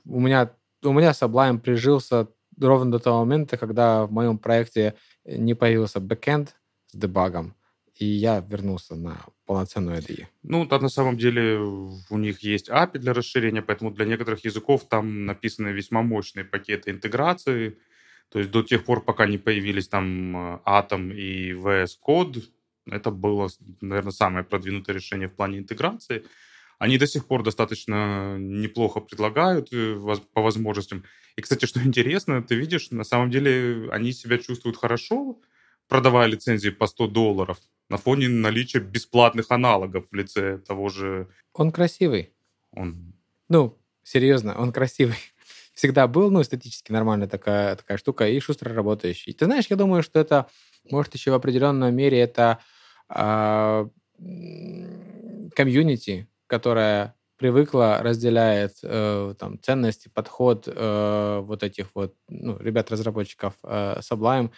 У 0.05 0.19
меня, 0.19 0.55
у 0.81 0.93
меня 0.93 1.11
Sublime 1.11 1.59
прижился 1.59 2.27
ровно 2.59 2.91
до 2.91 2.99
того 2.99 3.19
момента, 3.25 3.57
когда 3.57 4.05
в 4.05 4.11
моем 4.11 4.37
проекте 4.37 4.95
не 5.25 5.53
появился 5.53 5.99
бэкэнд 5.99 6.55
с 6.87 6.95
дебагом, 6.95 7.55
и 7.95 8.05
я 8.05 8.39
вернулся 8.39 8.95
на 8.95 9.25
полноценную 9.45 9.97
IDE. 9.99 10.25
Ну, 10.43 10.65
там 10.65 10.81
на 10.81 10.89
самом 10.89 11.17
деле 11.17 11.57
у 11.57 12.17
них 12.17 12.39
есть 12.39 12.69
API 12.69 12.99
для 12.99 13.13
расширения, 13.13 13.61
поэтому 13.61 13.91
для 13.91 14.05
некоторых 14.05 14.43
языков 14.45 14.87
там 14.89 15.25
написаны 15.25 15.69
весьма 15.69 16.01
мощные 16.01 16.45
пакеты 16.45 16.91
интеграции, 16.91 17.77
то 18.29 18.39
есть 18.39 18.51
до 18.51 18.63
тех 18.63 18.83
пор, 18.83 19.03
пока 19.03 19.27
не 19.27 19.37
появились 19.37 19.87
там 19.87 20.35
э, 20.35 20.59
Atom 20.65 21.13
и 21.13 21.51
VS 21.51 21.91
Code, 22.05 22.43
это 22.87 23.11
было, 23.11 23.49
наверное, 23.81 24.11
самое 24.11 24.43
продвинутое 24.43 24.95
решение 24.95 25.27
в 25.27 25.35
плане 25.35 25.59
интеграции. 25.59 26.25
Они 26.79 26.97
до 26.97 27.07
сих 27.07 27.25
пор 27.27 27.43
достаточно 27.43 28.37
неплохо 28.37 28.99
предлагают 28.99 29.69
э, 29.71 29.97
по 30.33 30.41
возможностям. 30.41 31.03
И, 31.35 31.41
кстати, 31.41 31.65
что 31.65 31.81
интересно, 31.83 32.41
ты 32.43 32.55
видишь, 32.55 32.91
на 32.91 33.03
самом 33.03 33.29
деле 33.31 33.89
они 33.91 34.11
себя 34.11 34.37
чувствуют 34.37 34.77
хорошо, 34.77 35.39
продавая 35.87 36.27
лицензии 36.27 36.69
по 36.69 36.87
100 36.87 37.07
долларов 37.07 37.59
на 37.89 37.97
фоне 37.97 38.27
наличия 38.27 38.79
бесплатных 38.79 39.51
аналогов 39.51 40.05
в 40.09 40.15
лице 40.15 40.57
того 40.57 40.89
же... 40.89 41.27
Он 41.53 41.71
красивый. 41.71 42.33
Он... 42.71 43.13
Ну, 43.49 43.77
серьезно, 44.03 44.57
он 44.57 44.71
красивый 44.71 45.17
всегда 45.73 46.07
был, 46.07 46.31
ну, 46.31 46.41
эстетически 46.41 46.91
нормальная 46.91 47.27
такая, 47.27 47.75
такая 47.75 47.97
штука 47.97 48.27
и 48.27 48.39
шустро 48.39 48.73
работающий. 48.73 49.33
Ты 49.33 49.45
знаешь, 49.45 49.67
я 49.69 49.75
думаю, 49.75 50.03
что 50.03 50.19
это, 50.19 50.47
может, 50.89 51.13
еще 51.13 51.31
в 51.31 51.35
определенной 51.35 51.91
мере 51.91 52.19
это 52.19 52.59
э, 53.09 53.87
комьюнити, 55.55 56.27
которая 56.47 57.15
привыкла, 57.37 57.99
разделяет 58.01 58.73
э, 58.83 59.33
там, 59.39 59.59
ценности, 59.61 60.09
подход 60.13 60.67
э, 60.67 61.39
вот 61.43 61.63
этих 61.63 61.89
вот 61.95 62.15
ну, 62.29 62.57
ребят-разработчиков 62.59 63.55
э, 63.63 63.99
Sublime 63.99 64.51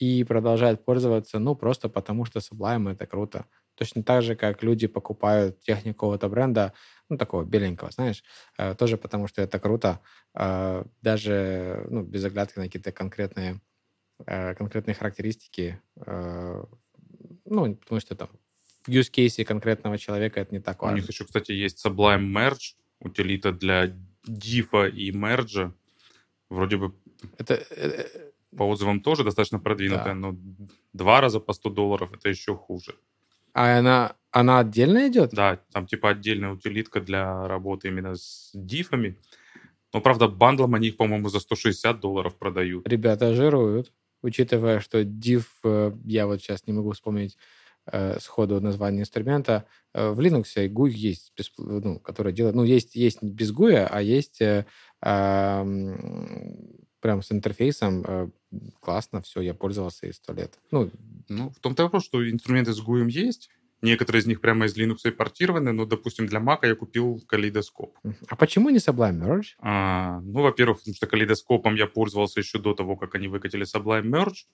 и 0.00 0.24
продолжает 0.24 0.84
пользоваться, 0.84 1.38
ну, 1.38 1.54
просто 1.54 1.88
потому 1.88 2.24
что 2.24 2.40
Sublime— 2.40 2.92
это 2.92 3.06
круто. 3.06 3.46
Точно 3.74 4.02
так 4.02 4.22
же, 4.22 4.34
как 4.36 4.62
люди 4.62 4.86
покупают 4.86 5.60
технику 5.60 5.94
какого-то 5.96 6.28
бренда, 6.28 6.72
ну, 7.08 7.18
такого 7.18 7.44
беленького, 7.44 7.90
знаешь, 7.90 8.22
э, 8.58 8.74
тоже 8.74 8.96
потому 8.96 9.28
что 9.28 9.42
это 9.42 9.58
круто, 9.58 10.00
э, 10.34 10.84
даже, 11.02 11.86
ну, 11.90 12.02
без 12.02 12.24
оглядки 12.24 12.58
на 12.58 12.64
какие-то 12.64 12.92
конкретные, 12.92 13.60
э, 14.26 14.54
конкретные 14.54 14.94
характеристики, 14.94 15.80
ну, 17.44 17.76
потому 17.76 18.00
что 18.00 18.14
там 18.16 18.30
в 18.84 18.88
use 18.88 19.10
case 19.10 19.44
конкретного 19.44 19.98
человека 19.98 20.40
это 20.40 20.54
не 20.54 20.60
так 20.60 20.82
важно. 20.82 20.96
У 20.96 21.00
них 21.00 21.08
еще, 21.08 21.24
кстати, 21.24 21.52
есть 21.52 21.84
Sublime 21.84 22.30
Merge, 22.32 22.74
утилита 23.00 23.52
для 23.52 23.94
дифа 24.24 24.86
и 24.86 25.10
мерджа. 25.10 25.72
Вроде 26.48 26.76
бы 26.76 26.94
это, 27.38 27.64
по 28.56 28.64
отзывам 28.64 29.00
тоже 29.00 29.24
достаточно 29.24 29.58
продвинутая, 29.58 30.04
да. 30.06 30.14
но 30.14 30.36
два 30.92 31.20
раза 31.20 31.40
по 31.40 31.52
100 31.52 31.70
долларов 31.70 32.12
это 32.12 32.28
еще 32.28 32.54
хуже. 32.54 32.94
А 33.54 33.78
она, 33.78 34.16
она 34.30 34.60
отдельно 34.60 35.08
идет? 35.08 35.30
Да, 35.32 35.60
там 35.72 35.86
типа 35.86 36.10
отдельная 36.10 36.52
утилитка 36.52 37.00
для 37.00 37.46
работы 37.48 37.88
именно 37.88 38.14
с 38.14 38.50
дифами. 38.54 39.18
Но, 39.92 40.00
правда, 40.00 40.26
бандлом 40.26 40.74
они 40.74 40.88
их, 40.88 40.96
по-моему, 40.96 41.28
за 41.28 41.40
160 41.40 42.00
долларов 42.00 42.38
продают. 42.38 42.88
Ребята 42.88 43.34
жируют, 43.34 43.92
учитывая, 44.22 44.80
что 44.80 45.02
div, 45.02 45.44
э, 45.64 45.92
я 46.06 46.26
вот 46.26 46.40
сейчас 46.40 46.66
не 46.66 46.72
могу 46.72 46.92
вспомнить 46.92 47.36
э, 47.36 47.61
сходу 48.20 48.60
название 48.60 49.02
инструмента, 49.02 49.66
э, 49.92 50.10
в 50.10 50.20
Linux 50.20 50.54
GUI 50.56 50.90
есть, 50.90 51.32
ну, 51.58 51.98
который 51.98 52.32
делает... 52.32 52.54
Ну, 52.54 52.64
есть, 52.64 52.94
есть 52.94 53.22
без 53.22 53.52
GUI, 53.52 53.86
а 53.90 54.00
есть 54.00 54.40
э, 54.40 54.66
э, 55.04 55.64
прям 57.00 57.22
с 57.22 57.32
интерфейсом 57.32 58.04
э, 58.06 58.28
классно, 58.80 59.20
все, 59.22 59.40
я 59.40 59.54
пользовался 59.54 60.06
и 60.06 60.12
сто 60.12 60.32
лет. 60.32 60.58
Ну, 60.70 60.90
ну, 61.28 61.50
в 61.50 61.58
том-то 61.58 61.82
вопрос, 61.82 62.04
что 62.04 62.28
инструменты 62.28 62.72
с 62.72 62.80
GUI 62.80 63.08
есть, 63.10 63.50
Некоторые 63.82 64.20
из 64.20 64.26
них 64.26 64.40
прямо 64.40 64.66
из 64.66 64.78
Linux 64.78 65.10
портированы, 65.10 65.72
но, 65.72 65.84
допустим, 65.84 66.28
для 66.28 66.38
Mac 66.38 66.58
я 66.62 66.76
купил 66.76 67.20
Kaleidoscope. 67.26 67.98
А 68.28 68.36
почему 68.36 68.70
не 68.70 68.78
Sublime 68.78 69.18
Merge? 69.18 69.56
А, 69.58 70.20
ну, 70.20 70.42
во-первых, 70.42 70.78
потому 70.78 70.94
что 70.94 71.08
калейдоскопом 71.08 71.74
я 71.74 71.88
пользовался 71.88 72.38
еще 72.38 72.60
до 72.60 72.74
того, 72.74 72.96
как 72.96 73.16
они 73.16 73.26
выкатили 73.26 73.66
Sublime 73.66 74.04
Merge. 74.04 74.44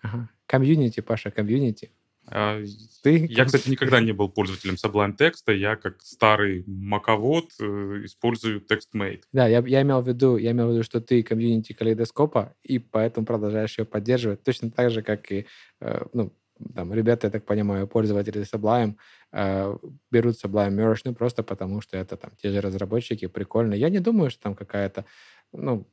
Ага. 0.00 0.30
Комьюнити, 0.46 1.00
Паша, 1.00 1.30
комьюнити. 1.30 1.90
А, 2.26 2.60
Ты... 3.02 3.26
Я, 3.28 3.44
кстати, 3.44 3.68
никогда 3.68 4.00
не 4.00 4.12
был 4.12 4.28
пользователем 4.28 4.74
Sublime 4.74 5.16
Text'а. 5.16 5.52
Я, 5.52 5.76
как 5.76 6.02
старый 6.02 6.64
маковод, 6.66 7.50
э, 7.60 7.64
использую 8.04 8.60
TextMate. 8.60 9.22
Да, 9.32 9.46
я, 9.48 9.62
я, 9.66 9.82
имел 9.82 10.00
в 10.00 10.08
виду, 10.08 10.36
я 10.36 10.52
имел 10.52 10.68
в 10.68 10.72
виду, 10.72 10.82
что 10.82 11.00
ты 11.00 11.22
комьюнити 11.22 11.72
калейдоскопа, 11.72 12.54
и 12.62 12.78
поэтому 12.78 13.26
продолжаешь 13.26 13.78
ее 13.78 13.84
поддерживать. 13.84 14.42
Точно 14.44 14.70
так 14.70 14.90
же, 14.90 15.02
как 15.02 15.32
и 15.32 15.46
э, 15.80 16.04
ну, 16.12 16.32
там, 16.74 16.94
ребята, 16.94 17.26
я 17.26 17.30
так 17.30 17.44
понимаю, 17.44 17.86
пользователи 17.86 18.42
Sublime 18.42 18.94
э, 19.32 19.76
берут 20.10 20.36
Sublime 20.42 20.74
Merge, 20.74 21.00
ну, 21.04 21.14
просто 21.14 21.42
потому 21.42 21.80
что 21.80 21.96
это 21.96 22.16
там 22.16 22.30
те 22.40 22.50
же 22.50 22.60
разработчики, 22.60 23.26
прикольно. 23.26 23.74
Я 23.74 23.90
не 23.90 23.98
думаю, 23.98 24.30
что 24.30 24.42
там 24.42 24.54
какая-то, 24.54 25.04
ну, 25.52 25.88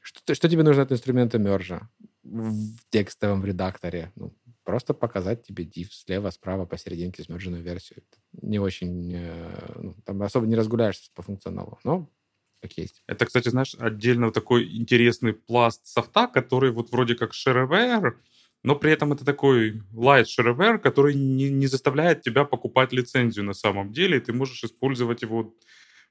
что, 0.00 0.34
что 0.34 0.48
тебе 0.48 0.62
нужно 0.62 0.82
от 0.82 0.92
инструмента 0.92 1.38
мержа 1.38 1.88
в 2.22 2.78
текстовом 2.90 3.44
редакторе? 3.44 4.12
Ну, 4.16 4.32
просто 4.64 4.94
показать 4.94 5.46
тебе 5.46 5.64
div 5.64 5.88
слева, 5.90 6.30
справа, 6.30 6.66
посерединке 6.66 7.22
смерженную 7.22 7.62
версию. 7.62 8.02
Не 8.32 8.58
очень, 8.58 9.12
э, 9.14 9.72
ну, 9.76 9.94
там 10.04 10.22
особо 10.22 10.46
не 10.46 10.56
разгуляешься 10.56 11.10
по 11.14 11.22
функционалу, 11.22 11.78
но 11.84 12.08
как 12.60 12.72
есть. 12.76 13.02
Это, 13.06 13.26
кстати, 13.26 13.48
знаешь, 13.48 13.74
отдельно 13.78 14.30
такой 14.32 14.76
интересный 14.76 15.32
пласт 15.32 15.86
софта, 15.86 16.26
который 16.26 16.70
вот 16.70 16.90
вроде 16.90 17.14
как 17.14 17.32
shareware, 17.32 18.12
но 18.62 18.76
при 18.76 18.92
этом 18.92 19.12
это 19.12 19.24
такой 19.24 19.82
light 19.94 20.26
shareware, 20.26 20.78
который 20.78 21.14
не, 21.14 21.48
не 21.48 21.66
заставляет 21.66 22.20
тебя 22.20 22.44
покупать 22.44 22.92
лицензию 22.92 23.44
на 23.46 23.54
самом 23.54 23.92
деле, 23.92 24.18
и 24.18 24.20
ты 24.20 24.32
можешь 24.32 24.62
использовать 24.62 25.22
его 25.22 25.54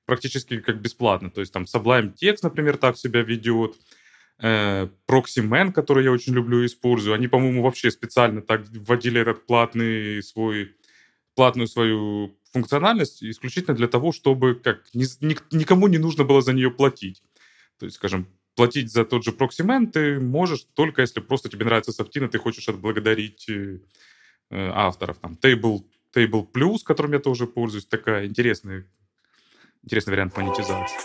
практически 0.05 0.59
как 0.59 0.81
бесплатно. 0.81 1.29
То 1.29 1.41
есть 1.41 1.53
там 1.53 1.63
Sublime 1.63 2.13
Text, 2.15 2.39
например, 2.41 2.77
так 2.77 2.97
себя 2.97 3.21
ведет, 3.21 3.75
Proxyman, 4.41 5.73
который 5.73 6.05
я 6.05 6.11
очень 6.11 6.33
люблю 6.33 6.63
и 6.63 6.65
использую, 6.65 7.13
они, 7.13 7.27
по-моему, 7.27 7.61
вообще 7.61 7.91
специально 7.91 8.41
так 8.41 8.61
вводили 8.69 9.19
этот 9.19 9.45
платный 9.45 10.23
свой, 10.23 10.75
платную 11.35 11.67
свою 11.67 12.37
функциональность 12.53 13.23
исключительно 13.23 13.75
для 13.75 13.87
того, 13.87 14.11
чтобы 14.11 14.55
как 14.55 14.83
ни, 14.93 15.05
ни, 15.23 15.35
никому 15.51 15.87
не 15.87 15.97
нужно 15.97 16.23
было 16.23 16.41
за 16.41 16.53
нее 16.53 16.71
платить. 16.71 17.21
То 17.77 17.85
есть, 17.85 17.97
скажем, 17.97 18.27
платить 18.55 18.91
за 18.91 19.05
тот 19.05 19.23
же 19.23 19.31
проксимен 19.31 19.87
ты 19.87 20.19
можешь 20.19 20.65
только 20.73 21.01
если 21.01 21.19
просто 21.19 21.49
тебе 21.49 21.65
нравится 21.65 21.91
софтин, 21.91 22.25
и 22.25 22.29
ты 22.29 22.39
хочешь 22.39 22.67
отблагодарить 22.69 23.49
э, 23.49 23.79
э 24.49 24.71
авторов. 24.73 25.17
Там 25.19 25.37
Table, 25.41 25.83
Table 26.13 26.45
Plus, 26.51 26.79
которым 26.83 27.13
я 27.13 27.19
тоже 27.19 27.45
пользуюсь, 27.45 27.85
такая 27.85 28.25
интересная, 28.25 28.85
интересный 29.83 30.11
вариант 30.11 30.35
монетизации. 30.35 30.97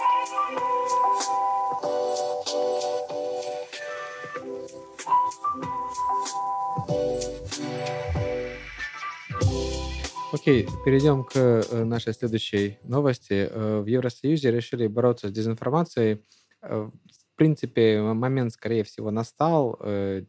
Окей, 10.35 10.69
перейдем 10.85 11.23
к 11.23 11.37
э, 11.37 11.85
нашей 11.85 12.13
следующей 12.13 12.79
новости. 12.83 13.49
Э, 13.49 13.81
в 13.81 13.87
Евросоюзе 13.87 14.51
решили 14.51 14.89
бороться 14.89 15.29
с 15.29 15.33
дезинформацией. 15.33 16.25
Э, 16.61 16.91
в 16.91 17.37
принципе, 17.37 18.03
момент, 18.03 18.53
скорее 18.53 18.83
всего, 18.85 19.11
настал. 19.11 19.79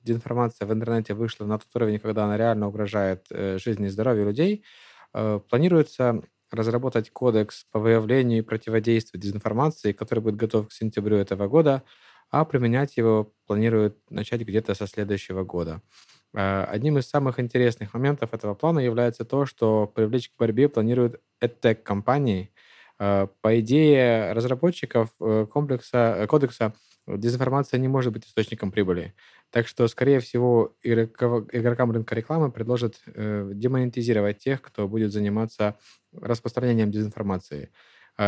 Дезинформация 0.03 0.67
в 0.67 0.74
интернете 0.74 1.15
вышла 1.15 1.45
на 1.45 1.57
тот 1.57 1.67
уровень, 1.75 2.00
когда 2.00 2.25
она 2.25 2.38
реально 2.38 2.67
угрожает 2.67 3.25
жизни 3.29 3.88
и 3.88 3.89
здоровью 3.89 4.25
людей. 4.25 4.63
Планируется 5.12 6.21
разработать 6.51 7.12
кодекс 7.12 7.65
по 7.71 7.79
выявлению 7.79 8.39
и 8.39 8.41
противодействию 8.41 9.21
дезинформации, 9.21 9.91
который 9.91 10.21
будет 10.21 10.35
готов 10.35 10.69
к 10.69 10.71
сентябрю 10.71 11.17
этого 11.17 11.47
года, 11.47 11.83
а 12.31 12.45
применять 12.45 12.97
его 12.97 13.33
планируют 13.45 13.97
начать 14.09 14.41
где-то 14.41 14.74
со 14.74 14.88
следующего 14.88 15.43
года. 15.43 15.81
Э, 16.35 16.65
одним 16.65 16.97
из 16.97 17.07
самых 17.07 17.39
интересных 17.39 17.93
моментов 17.93 18.33
этого 18.33 18.55
плана 18.55 18.79
является 18.79 19.23
то, 19.25 19.45
что 19.45 19.87
привлечь 19.87 20.29
к 20.29 20.37
борьбе 20.37 20.67
планируют 20.69 21.21
EdTech-компании. 21.41 22.51
Э, 22.99 23.27
по 23.41 23.59
идее 23.59 24.33
разработчиков 24.33 25.09
э, 25.21 25.47
комплекса, 25.49 26.25
кодекса, 26.29 26.73
дезинформация 27.07 27.79
не 27.79 27.87
может 27.87 28.11
быть 28.11 28.25
источником 28.25 28.71
прибыли. 28.71 29.13
Так 29.51 29.67
что, 29.67 29.87
скорее 29.87 30.19
всего, 30.19 30.75
игрокам 30.83 31.91
рынка 31.91 32.15
рекламы 32.15 32.51
предложат 32.51 32.99
демонетизировать 33.05 34.39
тех, 34.39 34.61
кто 34.63 34.87
будет 34.87 35.11
заниматься 35.11 35.77
распространением 36.11 36.89
дезинформации. 36.89 37.69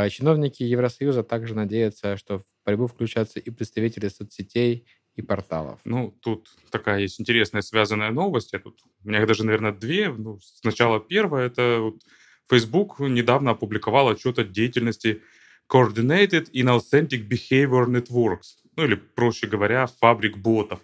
Чиновники 0.10 0.62
Евросоюза 0.62 1.24
также 1.24 1.56
надеются, 1.56 2.18
что 2.18 2.38
в 2.40 2.44
борьбу 2.66 2.86
включатся 2.86 3.40
и 3.40 3.50
представители 3.50 4.10
соцсетей, 4.10 4.86
и 5.18 5.22
порталов. 5.22 5.80
Ну, 5.84 6.16
тут 6.22 6.48
такая 6.70 7.00
есть 7.00 7.20
интересная 7.20 7.62
связанная 7.62 8.12
новость. 8.12 8.54
Я 8.54 8.60
тут, 8.60 8.80
у 9.04 9.10
меня 9.10 9.26
даже, 9.26 9.44
наверное, 9.44 9.72
две. 9.72 10.10
Ну, 10.10 10.40
сначала 10.40 11.00
первая, 11.00 11.48
это 11.48 11.80
вот 11.82 12.04
Facebook 12.50 13.00
недавно 13.00 13.52
опубликовал 13.52 14.10
отчет 14.10 14.40
о 14.40 14.44
деятельности 14.44 15.22
Coordinated 15.70 16.52
Inauthentic 16.52 17.28
Behavior 17.28 17.88
Networks, 17.88 18.58
ну 18.76 18.86
или, 18.86 18.96
проще 18.96 19.48
говоря, 19.48 19.88
фабрик 19.88 20.38
ботов. 20.38 20.80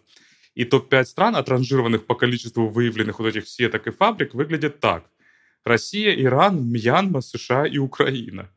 И 0.55 0.65
топ-5 0.65 1.05
стран, 1.05 1.35
отранжированных 1.35 2.05
по 2.05 2.15
количеству 2.15 2.67
выявленных 2.67 3.19
вот 3.19 3.27
этих 3.27 3.47
сеток 3.47 3.87
и 3.87 3.91
фабрик, 3.91 4.33
выглядят 4.33 4.79
так. 4.79 5.05
Россия, 5.63 6.13
Иран, 6.13 6.69
Мьянма, 6.69 7.21
США 7.21 7.65
и 7.65 7.77
Украина. 7.77 8.49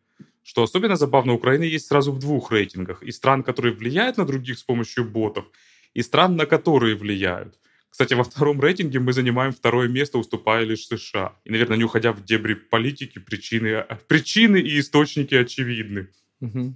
Что 0.47 0.62
особенно 0.62 0.95
забавно, 0.95 1.33
Украина 1.33 1.65
есть 1.65 1.88
сразу 1.88 2.12
в 2.12 2.21
двух 2.21 2.53
рейтингах. 2.53 3.03
И 3.03 3.11
стран, 3.11 3.43
которые 3.43 3.75
влияют 3.75 4.17
на 4.17 4.25
других 4.25 4.61
с 4.61 4.62
помощью 4.62 5.05
ботов, 5.05 5.45
и 5.93 6.03
стран, 6.03 6.37
на 6.37 6.47
которые 6.47 6.95
влияют. 6.95 7.59
Кстати, 7.91 8.15
во 8.15 8.23
втором 8.23 8.61
рейтинге 8.61 9.00
мы 9.00 9.12
занимаем 9.12 9.53
второе 9.53 9.88
место, 9.88 10.19
уступая 10.19 10.65
лишь 10.65 10.87
США. 10.87 11.33
И, 11.45 11.50
наверное, 11.50 11.76
не 11.76 11.85
уходя 11.85 12.12
в 12.12 12.25
дебри 12.25 12.55
политики, 12.55 13.19
причины, 13.19 13.85
причины 14.07 14.59
и 14.59 14.79
источники 14.79 15.35
очевидны. 15.35 16.11
Угу. 16.41 16.75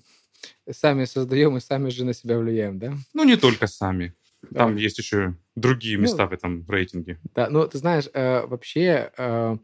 Сами 0.73 1.05
создаем 1.05 1.57
и 1.57 1.61
сами 1.61 1.91
же 1.91 2.05
на 2.05 2.13
себя 2.13 2.39
влияем, 2.39 2.81
да? 2.81 2.95
Ну, 3.15 3.23
не 3.23 3.37
только 3.37 3.69
сами. 3.69 4.15
Там 4.53 4.75
да. 4.75 4.81
есть 4.81 4.99
еще 4.99 5.37
другие 5.55 5.97
ну, 5.97 6.03
места 6.03 6.25
ну, 6.25 6.29
в 6.29 6.33
этом 6.33 6.67
рейтинге. 6.69 7.21
Да, 7.37 7.49
ну, 7.49 7.69
ты 7.69 7.79
знаешь, 7.79 8.09
э, 8.15 8.47
вообще 8.47 9.13
э, 9.17 9.57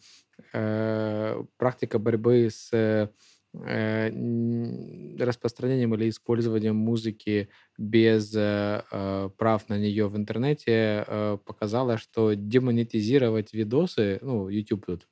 э, 0.53 1.45
практика 1.57 1.99
борьбы 1.99 2.51
с 2.53 2.71
Э, 2.73 3.09
распространением 3.55 5.95
или 5.95 6.09
использованием 6.09 6.77
музыки 6.77 7.49
без 7.79 8.35
э, 8.35 8.83
э, 8.91 9.31
прав 9.37 9.69
на 9.69 9.79
нее 9.79 10.09
в 10.09 10.17
интернете 10.17 11.39
показало, 11.45 11.99
что 11.99 12.35
демонетизировать 12.35 13.53
видосы, 13.53 14.19
ну, 14.23 14.49
YouTube 14.49 14.87
тут 14.87 15.09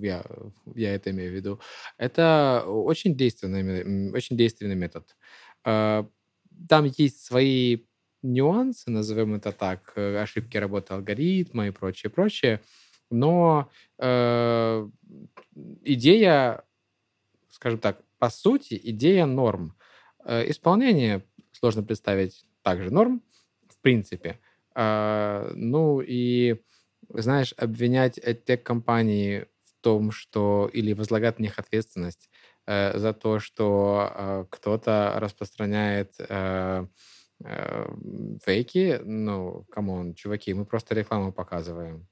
я, 0.00 0.24
я 0.74 0.94
это 0.94 1.10
имею 1.10 1.32
в 1.32 1.34
виду, 1.34 1.60
это 1.98 2.64
очень 2.66 3.16
действенный, 3.16 4.12
очень 4.12 4.36
действенный 4.36 4.74
метод. 4.74 5.16
Там 5.62 6.84
есть 6.96 7.24
свои 7.24 7.84
нюансы, 8.22 8.90
назовем 8.90 9.34
это 9.34 9.52
так, 9.52 9.96
ошибки 9.96 10.56
работы 10.56 10.94
алгоритма 10.94 11.68
и 11.68 11.70
прочее, 11.70 12.10
прочее, 12.10 12.60
но 13.10 13.70
э, 13.98 14.88
идея 15.84 16.64
скажем 17.58 17.80
так, 17.80 18.02
по 18.18 18.30
сути, 18.30 18.80
идея 18.82 19.26
норм. 19.26 19.76
Э, 20.24 20.48
исполнение 20.48 21.24
сложно 21.52 21.82
представить 21.82 22.46
также 22.62 22.90
норм, 22.90 23.22
в 23.68 23.78
принципе. 23.78 24.38
А, 24.74 25.50
ну 25.54 26.00
и, 26.00 26.62
знаешь, 27.08 27.54
обвинять 27.56 28.20
тех-компании 28.44 29.46
в 29.64 29.72
том, 29.80 30.12
что... 30.12 30.70
Или 30.72 30.92
возлагать 30.92 31.38
на 31.38 31.44
них 31.44 31.58
ответственность 31.58 32.30
э, 32.66 32.96
за 32.96 33.12
то, 33.12 33.40
что 33.40 34.12
э, 34.14 34.44
кто-то 34.50 35.14
распространяет 35.16 36.14
фейки, 38.44 39.00
ну, 39.04 39.64
come 39.70 39.95
on, 39.95 40.14
чуваки, 40.14 40.52
мы 40.54 40.64
просто 40.64 40.96
рекламу 40.96 41.32
показываем. 41.32 42.08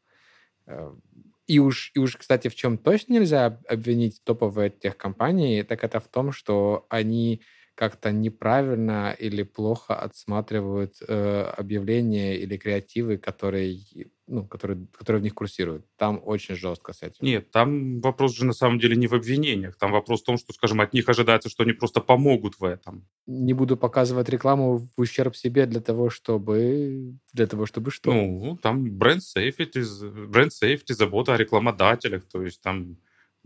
И 1.47 1.61
уж, 1.61 1.93
и 1.95 1.99
уж, 2.01 2.17
кстати, 2.17 2.49
в 2.49 2.57
чем 2.57 2.77
точно 2.77 3.15
нельзя 3.15 3.61
обвинить 3.69 4.23
топовые 4.25 4.71
техкомпании, 4.71 5.63
так 5.63 5.85
это 5.85 6.01
в 6.01 6.09
том, 6.09 6.33
что 6.33 6.87
они 6.91 7.41
как-то 7.77 8.11
неправильно 8.11 9.15
или 9.19 9.43
плохо 9.43 9.95
отсматривают 9.95 10.95
э, 11.07 11.43
объявления 11.59 12.37
или 12.37 12.57
креативы, 12.57 13.19
которые, 13.19 13.81
ну, 14.27 14.47
которые, 14.47 14.87
которые 14.93 15.21
в 15.21 15.23
них 15.23 15.35
курсируют. 15.35 15.85
Там 15.97 16.19
очень 16.25 16.57
жестко 16.57 16.95
с 16.95 17.03
этим. 17.03 17.19
Нет, 17.21 17.51
там 17.51 18.01
вопрос 18.01 18.35
же 18.35 18.47
на 18.47 18.55
самом 18.55 18.79
деле 18.79 18.97
не 18.97 19.07
в 19.07 19.12
обвинениях. 19.12 19.77
Там 19.77 19.93
вопрос 19.93 20.23
в 20.23 20.25
том, 20.25 20.39
что, 20.39 20.55
скажем, 20.55 20.81
от 20.81 20.95
них 20.95 21.07
ожидается, 21.09 21.51
что 21.51 21.65
они 21.65 21.73
просто 21.73 22.01
помогут 22.01 22.59
в 22.59 22.65
этом. 22.65 23.07
Не 23.27 23.53
буду 23.53 23.77
показывать 23.77 24.31
рекламу 24.31 24.79
в 24.79 25.01
ущерб 25.01 25.37
себе 25.37 25.67
для 25.67 25.81
того, 25.81 26.09
чтобы... 26.09 27.15
Для 27.35 27.47
того, 27.47 27.67
чтобы 27.67 27.91
что? 27.91 28.11
Ну, 28.11 28.59
там 28.62 28.91
бренд 28.91 29.23
safety, 29.23 30.27
бренд 30.27 30.53
safety, 30.53 30.95
забота 30.95 31.35
о 31.35 31.37
рекламодателях. 31.37 32.25
То 32.25 32.43
есть 32.43 32.62
там 32.62 32.97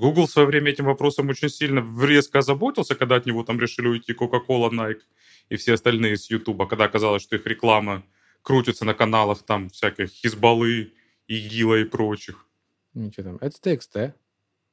Google 0.01 0.27
в 0.27 0.31
свое 0.31 0.49
время 0.49 0.71
этим 0.71 0.87
вопросом 0.87 1.29
очень 1.29 1.51
сильно 1.51 1.87
резко 2.03 2.39
озаботился, 2.39 2.95
когда 2.95 3.17
от 3.17 3.27
него 3.27 3.45
там 3.45 3.61
решили 3.61 3.87
уйти 3.87 4.13
Coca-Cola, 4.13 4.71
Nike 4.71 5.03
и 5.51 5.57
все 5.57 5.75
остальные 5.75 6.17
с 6.17 6.31
YouTube, 6.31 6.69
когда 6.69 6.85
оказалось, 6.85 7.23
что 7.23 7.37
их 7.37 7.47
реклама 7.47 8.03
крутится 8.43 8.85
на 8.85 8.95
каналах 8.95 9.43
там 9.43 9.69
всяких 9.69 10.09
Хизбаллы, 10.09 10.93
ИГИЛа 11.29 11.81
и 11.81 11.85
прочих. 11.85 12.47
Ничего 12.95 13.25
там. 13.25 13.39
Это 13.41 13.57
TXT. 13.63 14.15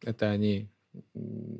Это 0.04 0.30
они 0.30 0.70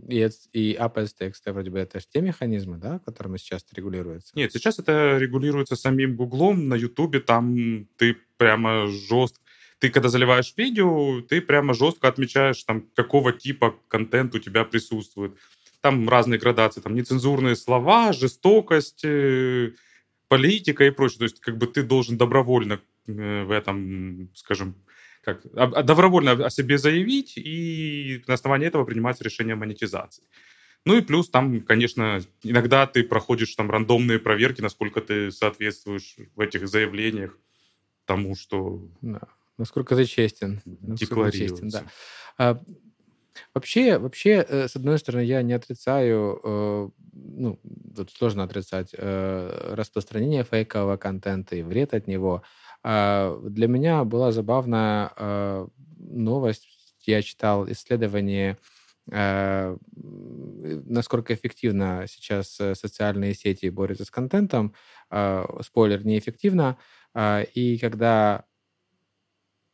и, 0.08 0.30
и 0.54 0.76
Apple 0.76 1.08
TXT 1.20 1.52
вроде 1.52 1.70
бы 1.70 1.80
это 1.80 2.00
же 2.00 2.06
те 2.10 2.22
механизмы, 2.22 2.78
да, 2.78 3.00
которыми 3.00 3.38
сейчас 3.38 3.64
это 3.64 3.76
регулируется? 3.76 4.32
Нет, 4.36 4.52
сейчас 4.54 4.80
это 4.80 5.18
регулируется 5.18 5.76
самим 5.76 6.16
Гуглом. 6.16 6.68
На 6.68 6.76
Ютубе 6.76 7.20
там 7.20 7.88
ты 7.98 8.16
прямо 8.38 8.88
жестко 8.88 9.42
ты 9.80 9.90
когда 9.90 10.10
заливаешь 10.10 10.54
видео, 10.58 11.22
ты 11.22 11.42
прямо 11.42 11.74
жестко 11.74 12.08
отмечаешь, 12.08 12.64
там, 12.64 12.88
какого 12.96 13.32
типа 13.32 13.76
контент 13.88 14.34
у 14.36 14.40
тебя 14.40 14.64
присутствует. 14.64 15.38
Там 15.82 16.10
разные 16.10 16.40
градации, 16.40 16.82
там 16.82 16.96
нецензурные 16.96 17.56
слова, 17.56 18.12
жестокость, 18.12 19.06
э, 19.06 19.74
политика 20.28 20.86
и 20.86 20.90
прочее. 20.90 21.20
То 21.20 21.24
есть 21.26 21.40
как 21.40 21.58
бы 21.58 21.68
ты 21.68 21.84
должен 21.84 22.18
добровольно 22.18 22.82
э, 23.08 23.44
в 23.44 23.52
этом, 23.52 24.30
скажем, 24.34 24.76
как, 25.24 25.44
добровольно 25.86 26.32
о 26.32 26.50
себе 26.50 26.78
заявить 26.78 27.34
и 27.38 28.24
на 28.28 28.34
основании 28.34 28.68
этого 28.68 28.86
принимать 28.86 29.22
решение 29.22 29.56
монетизации. 29.56 30.24
Ну 30.86 30.98
и 30.98 31.02
плюс 31.02 31.30
там, 31.30 31.62
конечно, 31.62 32.22
иногда 32.44 32.88
ты 32.88 33.04
проходишь 33.04 33.54
там 33.56 33.70
рандомные 33.70 34.20
проверки, 34.20 34.62
насколько 34.62 35.02
ты 35.02 35.32
соответствуешь 35.32 36.16
в 36.36 36.40
этих 36.40 36.68
заявлениях 36.68 37.38
тому, 38.06 38.36
что... 38.36 38.88
Да. 39.02 39.20
Насколько 39.58 39.96
ты 39.96 40.06
честен. 40.06 40.62
Насколько 40.66 41.32
честен, 41.32 41.70
да. 41.70 41.84
А, 42.38 42.62
вообще, 43.54 43.98
вообще, 43.98 44.46
э, 44.48 44.68
с 44.68 44.76
одной 44.76 45.00
стороны, 45.00 45.24
я 45.24 45.42
не 45.42 45.54
отрицаю, 45.54 46.40
э, 46.44 46.90
ну, 47.14 47.60
тут 47.96 48.12
сложно 48.12 48.44
отрицать 48.44 48.94
э, 48.96 49.74
распространение 49.74 50.44
фейкового 50.44 50.98
контента 50.98 51.56
и 51.56 51.64
вред 51.64 51.94
от 51.94 52.08
него. 52.08 52.44
А 52.84 53.40
для 53.44 53.68
меня 53.68 54.04
была 54.04 54.32
забавная 54.32 55.12
новость. 55.98 56.68
Я 57.06 57.22
читал 57.22 57.70
исследование 57.70 58.58
насколько 59.10 61.34
эффективно 61.34 62.06
сейчас 62.10 62.50
социальные 62.50 63.34
сети 63.34 63.70
борются 63.70 64.04
с 64.04 64.12
контентом. 64.12 64.74
Спойлер, 65.62 66.06
неэффективно. 66.06 66.78
И 67.54 67.78
когда 67.80 68.44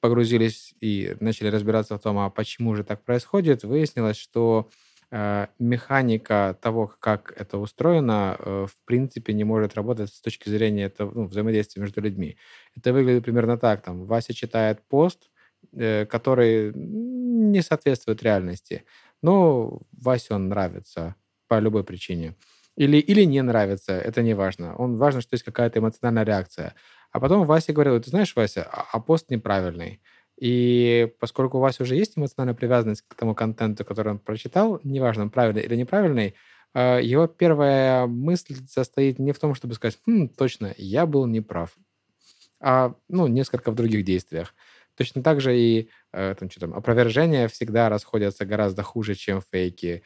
погрузились 0.04 0.76
и 0.82 1.16
начали 1.22 1.48
разбираться 1.48 1.98
в 1.98 2.02
том, 2.02 2.18
а 2.20 2.30
почему 2.30 2.76
же 2.76 2.84
так 2.84 3.06
происходит, 3.06 3.64
выяснилось, 3.64 4.18
что 4.18 4.70
э, 5.12 5.48
механика 5.60 6.58
того, 6.62 6.94
как 7.00 7.34
это 7.38 7.58
устроено, 7.58 8.36
э, 8.38 8.66
в 8.70 8.76
принципе 8.86 9.32
не 9.34 9.46
может 9.46 9.76
работать 9.76 10.10
с 10.10 10.20
точки 10.20 10.50
зрения 10.50 10.84
этого, 10.88 11.10
ну, 11.16 11.26
взаимодействия 11.28 11.82
между 11.82 12.02
людьми. 12.02 12.36
Это 12.76 12.92
выглядит 12.92 13.24
примерно 13.24 13.58
так. 13.58 13.82
Там, 13.82 14.04
Вася 14.06 14.34
читает 14.34 14.82
пост, 14.90 15.30
э, 15.72 16.06
который 16.06 16.74
не 16.76 17.62
соответствует 17.62 18.22
реальности, 18.24 18.84
но 19.22 19.80
Васе 19.94 20.34
он 20.34 20.50
нравится 20.50 21.16
по 21.48 21.60
любой 21.60 21.86
причине. 21.86 22.36
Или, 22.76 22.98
или 22.98 23.24
не 23.24 23.42
нравится, 23.42 23.94
это 23.94 24.22
не 24.22 24.34
важно. 24.34 24.76
Он 24.76 24.98
важно, 24.98 25.22
что 25.22 25.36
есть 25.36 25.46
какая-то 25.46 25.80
эмоциональная 25.80 26.26
реакция. 26.26 26.74
А 27.14 27.20
потом 27.20 27.46
Вася 27.46 27.74
говорил, 27.74 28.00
ты 28.02 28.10
знаешь, 28.10 28.36
Вася, 28.36 28.64
а, 28.72 28.88
а 28.92 29.00
пост 29.00 29.30
неправильный. 29.30 30.02
И 30.38 31.14
поскольку 31.20 31.58
у 31.60 31.62
Васи 31.62 31.84
уже 31.84 31.96
есть 31.96 32.18
эмоциональная 32.18 32.56
привязанность 32.56 33.04
к 33.08 33.16
тому 33.16 33.36
контенту, 33.36 33.86
который 33.86 34.14
он 34.14 34.20
прочитал, 34.20 34.82
неважно, 34.84 35.30
правильный 35.30 35.62
или 35.64 35.76
неправильный, 35.76 36.36
а, 36.74 37.00
его 37.00 37.28
первая 37.28 38.08
мысль 38.08 38.56
состоит 38.68 39.20
не 39.20 39.32
в 39.32 39.40
том, 39.40 39.56
чтобы 39.56 39.76
сказать, 39.76 40.00
хм, 40.08 40.28
точно, 40.30 40.74
я 40.78 41.06
был 41.06 41.28
неправ, 41.28 41.76
а 42.60 42.96
ну, 43.10 43.28
несколько 43.28 43.72
в 43.72 43.76
других 43.76 44.06
действиях. 44.06 44.54
Точно 44.96 45.24
так 45.24 45.42
же 45.42 45.58
и 45.58 45.90
э, 46.14 46.36
там, 46.40 46.50
что 46.52 46.62
там, 46.62 46.74
опровержения 46.76 47.48
всегда 47.48 47.90
расходятся 47.90 48.46
гораздо 48.46 48.84
хуже, 48.84 49.16
чем 49.16 49.42
фейки. 49.42 50.04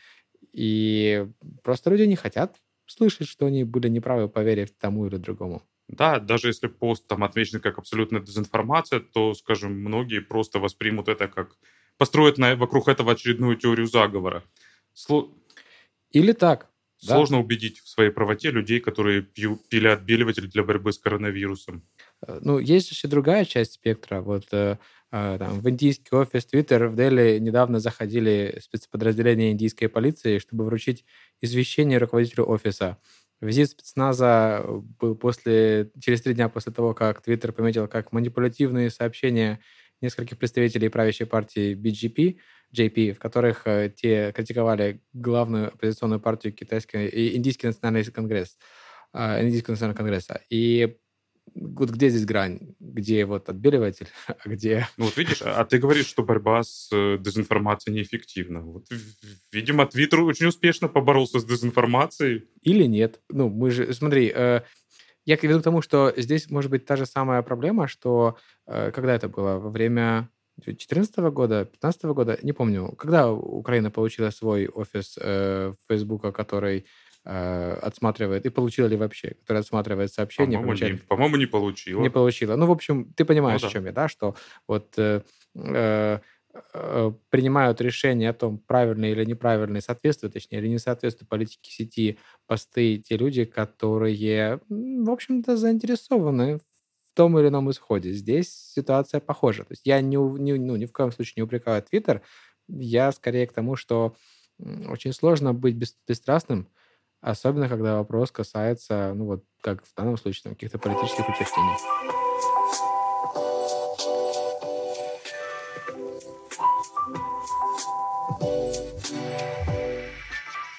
И 0.53 1.27
просто 1.63 1.89
люди 1.91 2.03
не 2.03 2.15
хотят 2.15 2.55
слышать, 2.87 3.27
что 3.27 3.47
они 3.47 3.63
были 3.65 3.89
неправы, 3.89 4.29
поверив 4.29 4.71
тому 4.79 5.07
или 5.07 5.17
другому. 5.17 5.63
Да, 5.87 6.19
даже 6.19 6.49
если 6.49 6.67
пост 6.67 7.07
там 7.07 7.23
отмечен 7.23 7.61
как 7.61 7.77
абсолютная 7.77 8.21
дезинформация, 8.21 8.99
то, 8.99 9.33
скажем, 9.33 9.79
многие 9.79 10.19
просто 10.19 10.59
воспримут 10.59 11.07
это 11.07 11.27
как 11.27 11.57
построят 11.97 12.37
на, 12.37 12.55
вокруг 12.55 12.87
этого 12.87 13.13
очередную 13.13 13.55
теорию 13.55 13.87
заговора. 13.87 14.43
Сло... 14.93 15.31
Или 16.11 16.33
так. 16.33 16.69
Сложно 16.99 17.37
да? 17.37 17.43
убедить 17.43 17.79
в 17.79 17.87
своей 17.87 18.09
правоте 18.09 18.49
людей, 18.49 18.79
которые 18.79 19.21
пью, 19.21 19.59
пили 19.69 19.87
отбеливатель 19.87 20.47
для 20.47 20.63
борьбы 20.63 20.91
с 20.91 20.97
коронавирусом. 20.97 21.83
Э, 22.25 22.39
ну, 22.41 22.57
есть 22.57 22.89
еще 22.89 23.07
другая 23.07 23.45
часть 23.45 23.73
спектра. 23.73 24.21
Вот 24.21 24.47
э, 24.51 24.77
э, 25.11 25.37
там, 25.39 25.59
в 25.59 25.69
индийский 25.69 26.15
офис 26.15 26.47
Twitter 26.51 26.87
в 26.87 26.95
Дели 26.95 27.37
недавно 27.37 27.79
заходили 27.79 28.59
спецподразделения 28.61 29.51
индийской 29.51 29.89
полиции, 29.89 30.39
чтобы 30.39 30.65
вручить 30.65 31.05
извещение 31.39 31.99
руководителю 31.99 32.45
офиса. 32.45 32.97
Визит 33.39 33.69
спецназа 33.69 34.61
э, 34.63 34.81
был 34.99 35.15
после, 35.15 35.91
через 35.99 36.21
три 36.21 36.33
дня 36.33 36.49
после 36.49 36.71
того, 36.73 36.93
как 36.93 37.21
Твиттер 37.21 37.51
пометил 37.51 37.87
как 37.87 38.11
манипулятивные 38.11 38.89
сообщения 38.89 39.59
нескольких 40.01 40.37
представителей 40.37 40.89
правящей 40.89 41.27
партии 41.27 41.75
BGP, 41.75 42.37
JP, 42.75 43.13
в 43.13 43.19
которых 43.19 43.67
э, 43.67 43.91
те 43.95 44.31
критиковали 44.31 45.01
главную 45.13 45.67
оппозиционную 45.67 46.19
партию 46.19 46.53
китайской 46.53 47.35
Индийский 47.35 47.67
национальный 47.67 48.03
конгресс, 48.05 48.57
э, 49.13 49.43
Индийского 49.45 49.73
национального 49.73 49.97
конгресса. 49.97 50.41
И 50.49 50.97
вот 51.55 51.89
где 51.89 52.09
здесь 52.09 52.25
грань? 52.25 52.75
Где 52.79 53.25
вот 53.25 53.49
отбеливатель, 53.49 54.07
а 54.27 54.49
где... 54.49 54.87
Ну 54.97 55.05
вот 55.05 55.17
видишь, 55.17 55.41
а 55.41 55.63
ты 55.65 55.77
говоришь, 55.77 56.07
что 56.07 56.23
борьба 56.23 56.63
с 56.63 56.89
э, 56.91 57.17
дезинформацией 57.19 57.95
неэффективна. 57.95 58.61
Вот, 58.61 58.85
видимо, 59.51 59.85
Твиттер 59.85 60.21
очень 60.21 60.47
успешно 60.47 60.87
поборолся 60.87 61.39
с 61.39 61.45
дезинформацией. 61.45 62.47
Или 62.61 62.85
нет. 62.85 63.21
Ну, 63.29 63.49
мы 63.49 63.71
же... 63.71 63.93
Смотри, 63.93 64.31
э, 64.33 64.61
я 65.25 65.35
веду 65.35 65.59
к 65.59 65.63
тому, 65.63 65.81
что 65.81 66.13
здесь 66.15 66.49
может 66.49 66.71
быть 66.71 66.85
та 66.85 66.95
же 66.95 67.05
самая 67.05 67.41
проблема, 67.41 67.87
что... 67.87 68.37
Э, 68.65 68.91
когда 68.91 69.15
это 69.15 69.27
было? 69.27 69.59
Во 69.59 69.69
время 69.69 70.29
2014 70.57 71.17
года, 71.31 71.65
2015 71.65 72.03
года, 72.05 72.39
не 72.41 72.53
помню, 72.53 72.93
когда 72.97 73.31
Украина 73.31 73.91
получила 73.91 74.29
свой 74.31 74.67
офис 74.67 75.17
э, 75.21 75.73
Фейсбука, 75.87 76.31
который 76.31 76.85
э, 77.27 77.73
отсматривает, 77.81 78.45
и 78.45 78.49
получила 78.49 78.87
ли 78.87 78.95
вообще, 78.95 79.35
которая 79.41 79.61
отсматривает 79.61 80.13
сообщения. 80.13 80.57
По-моему, 80.57 80.85
не, 80.85 80.97
по-моему, 80.97 81.35
не 81.35 81.45
получила. 81.45 82.01
Не 82.01 82.09
получила. 82.09 82.55
Ну, 82.55 82.65
в 82.65 82.71
общем, 82.71 83.13
ты 83.15 83.25
понимаешь, 83.25 83.61
ну, 83.61 83.67
да. 83.67 83.69
о 83.69 83.73
чем 83.73 83.85
я, 83.85 83.91
да, 83.91 84.07
что 84.07 84.35
вот 84.65 84.93
э, 84.97 85.21
э, 85.55 86.19
э, 86.73 87.11
принимают 87.29 87.81
решение 87.81 88.29
о 88.29 88.33
том, 88.33 88.59
правильно 88.59 89.05
или 89.11 89.25
неправильно, 89.25 89.81
соответствует, 89.81 90.33
точнее, 90.33 90.59
или 90.59 90.69
не 90.69 90.79
соответствует 90.79 91.29
политике 91.29 91.69
сети 91.69 92.17
посты 92.47 92.97
те 92.97 93.17
люди, 93.17 93.43
которые, 93.43 94.61
в 94.69 95.09
общем-то, 95.09 95.57
заинтересованы 95.57 96.59
в 96.59 97.13
том 97.13 97.37
или 97.37 97.49
ином 97.49 97.69
исходе. 97.69 98.13
Здесь 98.13 98.53
ситуация 98.53 99.19
похожа. 99.19 99.63
То 99.63 99.73
есть 99.73 99.85
я 99.85 99.99
не, 99.99 100.15
не, 100.15 100.53
ну, 100.53 100.77
ни 100.77 100.85
в 100.85 100.93
коем 100.93 101.11
случае 101.11 101.33
не 101.37 101.43
упрекаю 101.43 101.83
Твиттер, 101.83 102.21
я 102.69 103.11
скорее 103.11 103.47
к 103.47 103.53
тому, 103.53 103.75
что 103.75 104.15
очень 104.87 105.13
сложно 105.13 105.53
быть 105.53 105.75
беспристрастным, 105.75 106.67
Особенно, 107.21 107.67
когда 107.67 107.97
вопрос 107.97 108.31
касается, 108.31 109.13
ну 109.15 109.25
вот, 109.25 109.43
как 109.61 109.83
в 109.83 109.93
данном 109.95 110.17
случае, 110.17 110.43
там, 110.43 110.53
каких-то 110.53 110.77
политических 110.77 111.25
предпочтений. 111.25 111.77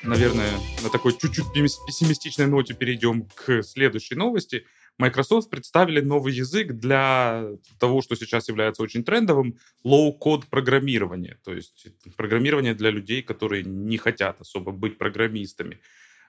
Наверное, 0.05 0.53
на 0.83 0.89
такой 0.89 1.13
чуть-чуть 1.13 1.53
пессимистичной 1.53 2.47
ноте 2.47 2.73
перейдем 2.73 3.29
к 3.35 3.63
следующей 3.63 4.15
новости. 4.15 4.65
Microsoft 4.97 5.51
представили 5.51 6.01
новый 6.01 6.33
язык 6.33 6.73
для 6.73 7.45
того, 7.79 8.01
что 8.01 8.17
сейчас 8.17 8.49
является 8.49 8.83
очень 8.83 9.05
трендовым, 9.05 9.59
low-code 9.85 10.45
программирование. 10.49 11.39
То 11.45 11.53
есть 11.53 11.89
программирование 12.17 12.75
для 12.75 12.91
людей, 12.91 13.23
которые 13.23 13.65
не 13.65 13.99
хотят 13.99 14.41
особо 14.41 14.73
быть 14.73 14.97
программистами. 14.97 15.79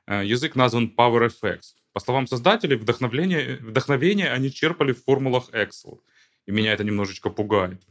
Э, 0.08 0.26
язык 0.26 0.56
назван 0.56 0.94
PowerFX. 0.98 1.60
По 1.94 2.00
словам 2.00 2.28
создателей, 2.28 2.76
вдохновение, 2.76 3.58
вдохновение 3.62 4.32
они 4.32 4.52
черпали 4.52 4.94
в 4.94 5.04
формулах 5.04 5.50
Excel. 5.54 6.00
И 6.46 6.52
меня 6.52 6.74
это 6.74 6.84
немножечко 6.84 7.30
пугает. 7.30 7.82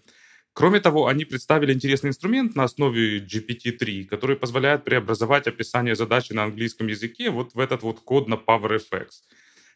Кроме 0.52 0.80
того, 0.80 1.06
они 1.06 1.24
представили 1.24 1.72
интересный 1.72 2.08
инструмент 2.08 2.56
на 2.56 2.64
основе 2.64 3.20
GPT-3, 3.20 4.06
который 4.06 4.34
позволяет 4.34 4.84
преобразовать 4.84 5.46
описание 5.46 5.94
задачи 5.94 6.32
на 6.32 6.44
английском 6.44 6.88
языке 6.88 7.30
вот 7.30 7.54
в 7.54 7.60
этот 7.60 7.82
вот 7.82 8.00
код 8.00 8.28
на 8.28 8.34
PowerFX. 8.34 9.08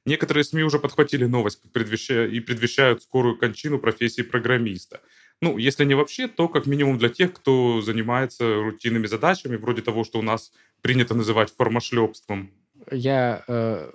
Некоторые 0.05 0.43
СМИ 0.43 0.65
уже 0.65 0.81
подхватили 0.81 1.27
новость 1.27 1.61
и 1.65 2.41
предвещают 2.41 3.03
скорую 3.03 3.39
кончину 3.39 3.79
профессии 3.79 4.23
программиста. 4.23 5.01
Ну, 5.41 5.59
если 5.59 5.85
не 5.85 5.95
вообще, 5.95 6.27
то 6.27 6.49
как 6.49 6.67
минимум 6.67 6.99
для 6.99 7.09
тех, 7.09 7.33
кто 7.33 7.81
занимается 7.81 8.63
рутинными 8.63 9.07
задачами, 9.07 9.57
вроде 9.57 9.83
того, 9.83 10.03
что 10.03 10.19
у 10.19 10.23
нас 10.23 10.53
принято 10.83 11.15
называть 11.15 11.51
формошлепством. 11.51 12.53
Я 12.91 13.45
э, 13.49 13.91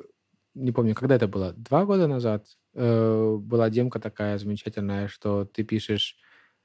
не 0.55 0.71
помню, 0.71 0.95
когда 0.95 1.15
это 1.15 1.27
было, 1.27 1.53
два 1.53 1.85
года 1.85 2.07
назад 2.07 2.47
э, 2.73 3.35
была 3.39 3.69
демка 3.69 3.99
такая 3.99 4.37
замечательная, 4.37 5.07
что 5.07 5.45
ты 5.45 5.63
пишешь... 5.63 6.17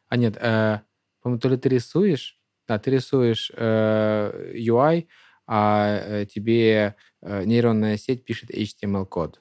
А 0.09 0.17
нет, 0.17 0.37
э, 0.41 0.81
по-моему, 1.21 1.41
то 1.41 1.49
ли 1.49 1.57
ты 1.57 1.69
рисуешь, 1.69 2.41
да, 2.69 2.79
ты 2.79 2.91
рисуешь 2.91 3.51
э, 3.55 4.53
UI, 4.55 5.09
а 5.47 5.99
э, 5.99 6.27
тебе 6.27 6.97
э, 7.21 7.45
нейронная 7.45 7.97
сеть 7.97 8.25
пишет 8.25 8.51
HTML-код. 8.51 9.41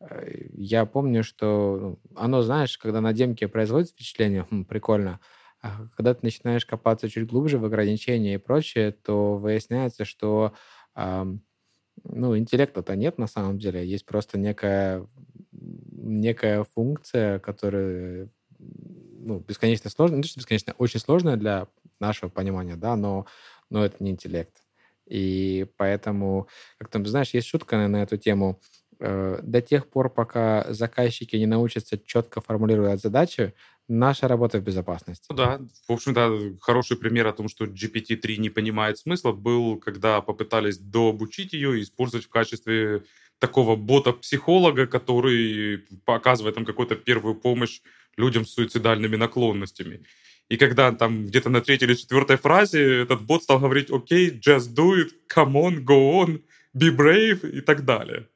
Э, 0.00 0.46
я 0.54 0.86
помню, 0.86 1.24
что 1.24 1.78
ну, 1.80 2.00
оно, 2.14 2.42
знаешь, 2.42 2.78
когда 2.78 3.00
на 3.00 3.12
демке 3.12 3.48
производит 3.48 3.90
впечатление, 3.90 4.44
хм, 4.50 4.64
прикольно, 4.64 5.20
а 5.62 5.86
когда 5.96 6.14
ты 6.14 6.20
начинаешь 6.22 6.66
копаться 6.66 7.08
чуть 7.08 7.28
глубже 7.28 7.58
в 7.58 7.64
ограничения 7.64 8.34
и 8.34 8.38
прочее, 8.38 8.92
то 8.92 9.36
выясняется, 9.36 10.04
что 10.04 10.54
э, 10.96 11.24
ну, 12.04 12.36
интеллекта-то 12.36 12.96
нет 12.96 13.18
на 13.18 13.26
самом 13.26 13.58
деле, 13.58 13.86
есть 13.86 14.06
просто 14.06 14.38
некая, 14.38 15.06
некая 15.52 16.64
функция, 16.64 17.38
которая 17.38 18.28
ну, 18.58 19.38
бесконечно 19.40 19.90
сложная, 19.90 20.16
не 20.18 20.22
то, 20.22 20.28
что 20.28 20.40
бесконечно, 20.40 20.74
очень 20.78 21.00
сложная 21.00 21.36
для 21.36 21.68
нашего 22.00 22.28
понимания, 22.28 22.76
да, 22.76 22.96
но, 22.96 23.26
но 23.70 23.84
это 23.84 24.02
не 24.02 24.10
интеллект. 24.10 24.62
И 25.06 25.66
поэтому, 25.76 26.48
как 26.78 26.88
там, 26.88 27.06
знаешь, 27.06 27.30
есть 27.34 27.46
шутка 27.46 27.76
на 27.88 28.02
эту 28.02 28.16
тему, 28.16 28.60
до 29.02 29.60
тех 29.60 29.88
пор, 29.88 30.10
пока 30.10 30.72
заказчики 30.72 31.36
не 31.36 31.46
научатся 31.46 31.98
четко 31.98 32.40
формулировать 32.40 33.00
задачи, 33.00 33.54
наша 33.88 34.28
работа 34.28 34.58
в 34.58 34.62
безопасности. 34.62 35.26
Ну 35.28 35.36
да, 35.36 35.60
в 35.88 35.92
общем-то, 35.92 36.56
хороший 36.60 36.96
пример 36.96 37.26
о 37.26 37.32
том, 37.32 37.48
что 37.48 37.64
GPT-3 37.64 38.36
не 38.36 38.50
понимает 38.50 38.98
смысла, 38.98 39.32
был, 39.32 39.78
когда 39.78 40.20
попытались 40.20 40.78
дообучить 40.78 41.52
ее 41.52 41.78
и 41.78 41.82
использовать 41.82 42.26
в 42.26 42.30
качестве 42.30 43.02
такого 43.38 43.74
бота-психолога, 43.74 44.86
который 44.86 45.78
показывает 46.04 46.54
там 46.54 46.64
какую-то 46.64 46.94
первую 46.94 47.34
помощь 47.34 47.80
людям 48.16 48.46
с 48.46 48.52
суицидальными 48.52 49.16
наклонностями. 49.16 50.04
И 50.48 50.56
когда 50.56 50.92
там 50.92 51.26
где-то 51.26 51.50
на 51.50 51.60
третьей 51.60 51.88
или 51.88 51.94
четвертой 51.94 52.36
фразе 52.36 53.02
этот 53.02 53.22
бот 53.22 53.42
стал 53.42 53.58
говорить 53.58 53.90
«Окей, 53.90 54.30
just 54.30 54.74
do 54.76 54.94
it, 54.94 55.10
come 55.34 55.54
on, 55.54 55.84
go 55.84 56.24
on, 56.24 56.42
be 56.76 56.94
brave» 56.94 57.50
и 57.50 57.60
так 57.62 57.84
далее. 57.84 58.28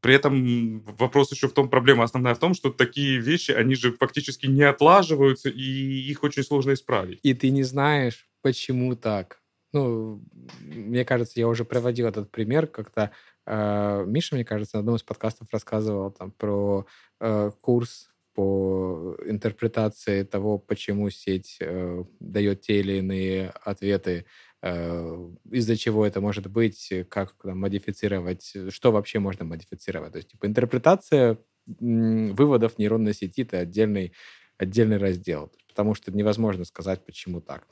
При 0.00 0.14
этом 0.14 0.80
вопрос 0.80 1.32
еще 1.32 1.48
в 1.48 1.52
том, 1.52 1.68
проблема 1.68 2.04
основная 2.04 2.34
в 2.34 2.38
том, 2.38 2.54
что 2.54 2.70
такие 2.70 3.18
вещи, 3.18 3.50
они 3.50 3.74
же 3.74 3.92
фактически 3.92 4.46
не 4.46 4.62
отлаживаются, 4.62 5.48
и 5.48 5.60
их 5.60 6.22
очень 6.22 6.44
сложно 6.44 6.72
исправить. 6.72 7.18
И 7.22 7.34
ты 7.34 7.50
не 7.50 7.64
знаешь, 7.64 8.28
почему 8.42 8.94
так. 8.94 9.40
Ну, 9.72 10.22
мне 10.60 11.04
кажется, 11.04 11.40
я 11.40 11.48
уже 11.48 11.64
приводил 11.64 12.06
этот 12.06 12.30
пример 12.30 12.66
как-то. 12.66 13.10
Э, 13.46 14.04
Миша, 14.06 14.34
мне 14.34 14.44
кажется, 14.44 14.76
на 14.76 14.80
одном 14.80 14.96
из 14.96 15.02
подкастов 15.02 15.48
рассказывал 15.52 16.10
там 16.10 16.30
про 16.30 16.86
э, 17.20 17.50
курс 17.60 18.10
по 18.34 19.16
интерпретации 19.26 20.22
того, 20.22 20.58
почему 20.58 21.10
сеть 21.10 21.56
э, 21.60 22.04
дает 22.20 22.60
те 22.60 22.80
или 22.80 22.98
иные 22.98 23.50
ответы, 23.64 24.26
из-за 24.62 25.76
чего 25.76 26.04
это 26.04 26.20
может 26.20 26.48
быть, 26.48 26.92
как 27.08 27.34
там, 27.42 27.60
модифицировать, 27.60 28.54
что 28.70 28.90
вообще 28.90 29.20
можно 29.20 29.44
модифицировать. 29.44 30.12
То 30.12 30.16
есть, 30.18 30.30
типа, 30.30 30.46
интерпретация 30.46 31.38
выводов 31.66 32.78
нейронной 32.78 33.14
сети— 33.14 33.42
это 33.42 33.58
отдельный, 33.58 34.12
отдельный 34.56 34.96
раздел, 34.96 35.52
потому 35.68 35.94
что 35.94 36.10
невозможно 36.10 36.64
сказать, 36.64 37.04
почему 37.04 37.40
так. 37.40 37.66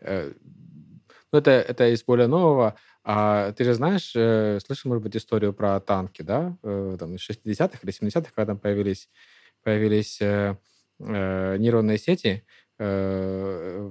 Э, 0.00 0.32
ну, 1.32 1.38
это, 1.38 1.50
это 1.50 1.88
из 1.92 2.02
более 2.02 2.26
нового. 2.26 2.74
А 3.04 3.52
ты 3.52 3.64
же 3.64 3.74
знаешь, 3.74 4.12
э, 4.14 4.58
слышал, 4.64 4.88
может 4.88 5.02
быть, 5.02 5.16
историю 5.16 5.52
про 5.52 5.78
танки, 5.80 6.22
да? 6.22 6.56
Э, 6.62 6.96
там, 6.98 7.14
из 7.14 7.28
60-х 7.28 7.78
или 7.82 7.92
70-х, 7.92 8.30
когда 8.34 8.52
там 8.52 8.58
появились 8.58 9.08
появились 9.62 10.20
э, 10.20 10.56
э, 10.98 11.56
нейронные 11.58 11.98
сети, 11.98 12.44
э, 12.78 12.84
э, 12.84 13.90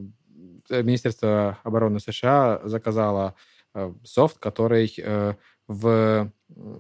Министерство 0.71 1.59
обороны 1.63 1.99
США 1.99 2.61
заказало 2.63 3.35
э, 3.73 3.93
софт, 4.03 4.37
который 4.39 4.93
э, 4.97 5.35
в 5.67 6.31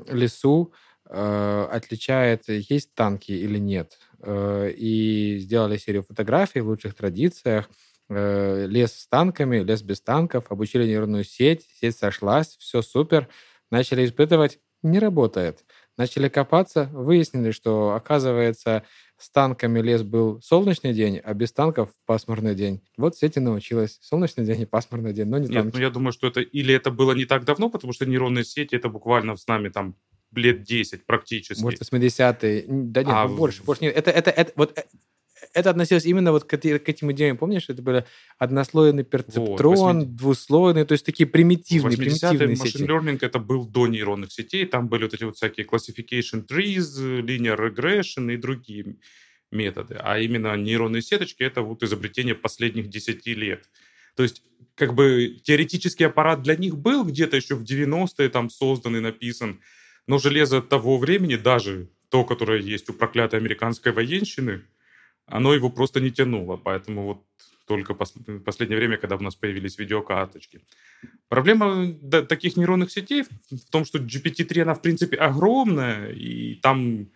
лесу 0.07 0.73
э, 1.09 1.67
отличает, 1.71 2.47
есть 2.47 2.93
танки 2.93 3.31
или 3.31 3.57
нет. 3.57 3.99
Э, 4.19 4.71
и 4.71 5.37
сделали 5.39 5.77
серию 5.77 6.03
фотографий 6.03 6.61
в 6.61 6.67
лучших 6.67 6.95
традициях. 6.95 7.69
Э, 8.09 8.65
лес 8.67 8.93
с 8.93 9.07
танками, 9.07 9.59
лес 9.59 9.81
без 9.81 10.01
танков, 10.01 10.51
обучили 10.51 10.85
нейронную 10.85 11.23
сеть, 11.23 11.65
сеть 11.79 11.97
сошлась, 11.97 12.57
все 12.57 12.81
супер. 12.81 13.29
Начали 13.71 14.05
испытывать, 14.05 14.59
не 14.83 14.99
работает. 14.99 15.63
Начали 15.97 16.29
копаться, 16.29 16.89
выяснили, 16.93 17.51
что, 17.51 17.93
оказывается, 17.93 18.83
с 19.17 19.29
танками 19.29 19.81
лес 19.81 20.03
был 20.03 20.41
солнечный 20.41 20.93
день, 20.93 21.19
а 21.19 21.33
без 21.33 21.51
танков 21.51 21.89
пасмурный 22.05 22.55
день. 22.55 22.81
Вот 22.97 23.15
сети 23.17 23.39
научилась. 23.39 23.99
Солнечный 24.01 24.45
день 24.45 24.61
и 24.61 24.65
пасмурный 24.65 25.13
день, 25.13 25.27
но 25.27 25.37
не 25.37 25.47
Нет, 25.47 25.63
танки. 25.63 25.75
ну 25.75 25.81
я 25.81 25.89
думаю, 25.89 26.11
что 26.11 26.27
это 26.27 26.41
или 26.41 26.73
это 26.73 26.91
было 26.91 27.11
не 27.11 27.25
так 27.25 27.45
давно, 27.45 27.69
потому 27.69 27.93
что 27.93 28.05
нейронные 28.05 28.43
сети 28.43 28.75
это 28.75 28.89
буквально 28.89 29.35
с 29.35 29.45
нами 29.47 29.69
там 29.69 29.95
лет 30.33 30.63
10 30.63 31.05
практически. 31.05 31.61
Может, 31.61 31.81
80-е. 31.81 32.65
Да 32.67 33.03
нет, 33.03 33.13
А 33.13 33.27
ну, 33.27 33.35
больше, 33.35 33.63
больше 33.63 33.83
нет. 33.83 33.95
Это, 33.95 34.11
это, 34.11 34.31
это, 34.31 34.51
вот, 34.55 34.77
э, 34.77 34.85
это 35.53 35.69
относилось 35.69 36.05
именно 36.05 36.31
вот 36.31 36.43
к, 36.43 36.57
к 36.57 36.89
этим 36.89 37.11
идеям. 37.11 37.37
Помнишь, 37.37 37.69
это 37.69 37.81
были 37.81 38.05
однослойный 38.37 39.03
перцептрон, 39.03 39.99
восьми- 39.99 40.05
двуслойный, 40.05 40.85
то 40.85 40.93
есть 40.93 41.05
такие 41.05 41.27
примитивные, 41.27 41.97
80-е 41.97 41.97
примитивные 41.97 42.55
сети. 42.55 42.83
learning 42.83 43.19
это 43.21 43.39
был 43.39 43.65
до 43.65 43.87
нейронных 43.87 44.31
сетей, 44.31 44.65
там 44.65 44.87
были 44.87 45.03
вот 45.03 45.13
эти 45.13 45.23
вот 45.23 45.37
всякие 45.37 45.65
classification 45.65 46.45
trees, 46.45 47.21
linear 47.21 47.57
regression 47.57 48.33
и 48.33 48.37
другие 48.37 48.97
методы. 49.51 49.95
А 49.99 50.19
именно 50.19 50.55
нейронные 50.55 51.01
сеточки 51.01 51.43
это 51.43 51.61
вот 51.61 51.83
изобретение 51.83 52.35
последних 52.35 52.89
10 52.89 53.25
лет. 53.27 53.69
То 54.15 54.23
есть 54.23 54.43
как 54.75 54.93
бы 54.93 55.39
теоретический 55.43 56.05
аппарат 56.05 56.41
для 56.41 56.55
них 56.55 56.77
был 56.77 57.03
где-то 57.03 57.37
еще 57.37 57.55
в 57.55 57.63
90-е 57.63 58.29
там 58.29 58.49
создан 58.49 58.95
и 58.95 58.99
написан, 58.99 59.59
но 60.07 60.17
железо 60.17 60.61
того 60.61 60.97
времени, 60.97 61.35
даже 61.35 61.89
то, 62.09 62.23
которое 62.23 62.61
есть 62.61 62.89
у 62.89 62.93
проклятой 62.93 63.39
американской 63.39 63.91
военщины, 63.91 64.63
оно 65.25 65.53
его 65.53 65.69
просто 65.69 65.99
не 65.99 66.11
тянуло. 66.11 66.57
Поэтому 66.57 67.05
вот 67.05 67.23
только 67.65 67.93
пос- 67.93 68.39
последнее 68.39 68.77
время, 68.77 68.97
когда 68.97 69.15
у 69.15 69.21
нас 69.21 69.35
появились 69.35 69.77
видеокарточки. 69.79 70.61
Проблема 71.29 71.93
таких 72.27 72.57
нейронных 72.57 72.91
сетей 72.91 73.23
в 73.23 73.69
том, 73.71 73.85
что 73.85 73.97
GPT-3, 73.99 74.61
она, 74.61 74.73
в 74.73 74.81
принципе, 74.81 75.17
огромная, 75.17 76.11
и 76.11 76.55
там 76.55 77.07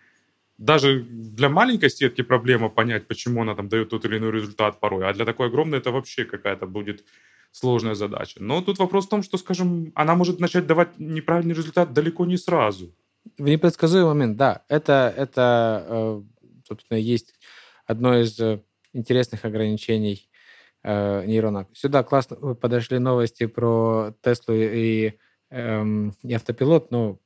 даже 0.58 1.04
для 1.04 1.50
маленькой 1.50 1.90
сетки 1.90 2.22
проблема 2.24 2.70
понять, 2.70 3.08
почему 3.08 3.42
она 3.42 3.56
там 3.56 3.68
дает 3.68 3.90
тот 3.90 4.06
или 4.06 4.18
иной 4.18 4.32
результат 4.32 4.80
порой, 4.80 5.06
а 5.06 5.14
для 5.14 5.26
такой 5.26 5.48
огромной 5.48 5.80
это 5.80 5.92
вообще 5.92 6.24
какая-то 6.24 6.66
будет 6.68 7.04
сложная 7.52 7.96
задача. 7.96 8.42
Но 8.42 8.62
тут 8.62 8.80
вопрос 8.80 9.08
в 9.08 9.10
том, 9.10 9.24
что, 9.24 9.38
скажем, 9.38 9.92
она 9.96 10.16
может 10.16 10.40
начать 10.40 10.68
давать 10.68 11.00
неправильный 11.00 11.56
результат 11.56 11.94
далеко 11.94 12.26
не 12.26 12.38
сразу. 12.38 12.94
В 13.38 13.44
непредсказуемый 13.44 14.14
момент, 14.14 14.38
да. 14.38 14.64
Это, 14.70 15.14
это 15.18 15.86
э, 15.90 16.22
собственно, 16.68 16.98
есть 16.98 17.35
одно 17.86 18.20
из 18.20 18.40
э, 18.40 18.62
интересных 18.94 19.46
ограничений 19.46 20.30
э, 20.84 21.26
нейрона. 21.26 21.68
Сюда 21.74 22.04
классно 22.04 22.38
вы 22.40 22.56
подошли 22.56 23.00
новости 23.00 23.46
про 23.46 24.14
Теслу 24.22 24.56
и, 24.56 25.14
эм, 25.50 26.14
и 26.24 26.34
автопилот, 26.34 26.92
но 26.92 27.20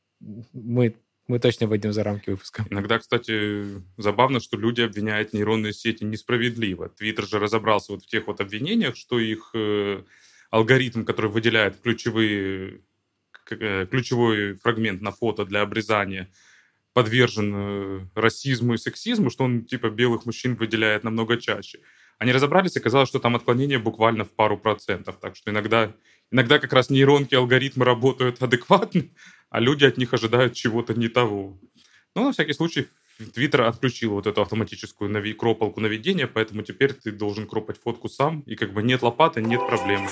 мы, 0.54 0.96
мы 1.28 1.40
точно 1.40 1.68
выйдем 1.68 1.94
за 1.94 2.04
рамки 2.04 2.30
выпуска. 2.30 2.66
Иногда, 2.70 3.00
кстати, 3.00 3.64
забавно, 3.98 4.40
что 4.40 4.58
люди 4.58 4.82
обвиняют 4.82 5.34
нейронные 5.34 5.74
сети 5.74 6.04
несправедливо. 6.04 6.90
Твиттер 6.90 7.26
же 7.26 7.40
разобрался 7.40 7.94
вот 7.94 8.04
в 8.04 8.08
тех 8.08 8.28
вот 8.28 8.42
обвинениях, 8.42 8.96
что 8.96 9.20
их 9.20 9.52
э, 9.54 10.04
алгоритм, 10.50 11.04
который 11.04 11.30
выделяет 11.30 11.80
ключевые, 11.82 12.82
э, 13.52 13.86
ключевой 13.90 14.54
фрагмент 14.56 15.02
на 15.02 15.12
фото 15.12 15.46
для 15.46 15.62
обрезания, 15.62 16.30
подвержен 16.94 17.54
э, 17.56 18.08
расизму 18.16 18.74
и 18.74 18.78
сексизму, 18.78 19.30
что 19.30 19.44
он 19.44 19.66
типа 19.66 19.90
белых 19.90 20.26
мужчин 20.26 20.56
выделяет 20.56 21.04
намного 21.04 21.38
чаще. 21.38 21.80
Они 22.18 22.32
разобрались, 22.32 22.76
оказалось, 22.76 23.10
что 23.10 23.20
там 23.20 23.36
отклонение 23.36 23.80
буквально 23.80 24.26
в 24.26 24.32
пару 24.32 24.58
процентов. 24.58 25.18
Так 25.20 25.36
что 25.36 25.52
иногда, 25.52 25.94
иногда 26.32 26.60
как 26.60 26.74
раз 26.74 26.90
нейронки, 26.90 27.36
алгоритмы 27.36 27.86
работают 27.86 28.42
адекватно, 28.44 29.04
а 29.50 29.60
люди 29.60 29.86
от 29.86 29.98
них 29.98 30.14
ожидают 30.14 30.54
чего-то 30.54 30.94
не 30.94 31.08
того. 31.08 31.60
Но 32.16 32.26
на 32.26 32.32
всякий 32.32 32.54
случай 32.54 32.88
Твиттер 33.34 33.64
отключил 33.64 34.12
вот 34.12 34.28
эту 34.28 34.42
автоматическую 34.42 35.12
нави- 35.12 35.34
кропалку 35.34 35.82
наведения, 35.82 36.28
поэтому 36.28 36.62
теперь 36.64 36.94
ты 36.94 37.12
должен 37.12 37.48
кропать 37.48 37.78
фотку 37.78 38.08
сам, 38.08 38.42
и 38.42 38.56
как 38.56 38.74
бы 38.74 38.82
нет 38.82 39.02
лопаты, 39.02 39.42
нет 39.42 39.60
проблемы. 39.68 40.10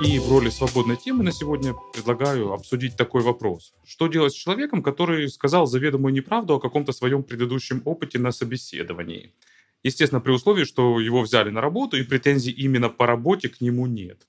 И 0.00 0.20
в 0.20 0.30
роли 0.30 0.48
свободной 0.48 0.96
темы 0.96 1.24
на 1.24 1.32
сегодня 1.32 1.74
предлагаю 1.92 2.52
обсудить 2.52 2.96
такой 2.96 3.22
вопрос. 3.22 3.74
Что 3.84 4.06
делать 4.06 4.32
с 4.32 4.36
человеком, 4.36 4.80
который 4.80 5.28
сказал 5.28 5.66
заведомую 5.66 6.14
неправду 6.14 6.54
о 6.54 6.60
каком-то 6.60 6.92
своем 6.92 7.24
предыдущем 7.24 7.82
опыте 7.84 8.20
на 8.20 8.30
собеседовании? 8.30 9.34
Естественно, 9.82 10.20
при 10.20 10.30
условии, 10.30 10.64
что 10.64 11.00
его 11.00 11.22
взяли 11.22 11.50
на 11.50 11.60
работу, 11.60 11.96
и 11.96 12.04
претензий 12.04 12.52
именно 12.52 12.88
по 12.88 13.06
работе 13.06 13.48
к 13.48 13.60
нему 13.60 13.86
нет. 13.86 14.26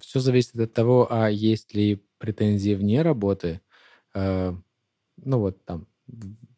Все 0.00 0.20
зависит 0.20 0.56
от 0.56 0.72
того, 0.72 1.06
а 1.10 1.28
есть 1.28 1.74
ли 1.74 2.02
претензии 2.18 2.74
вне 2.74 3.02
работы. 3.02 3.60
Э, 4.14 4.54
Ну 5.22 5.38
вот 5.38 5.64
там 5.64 5.86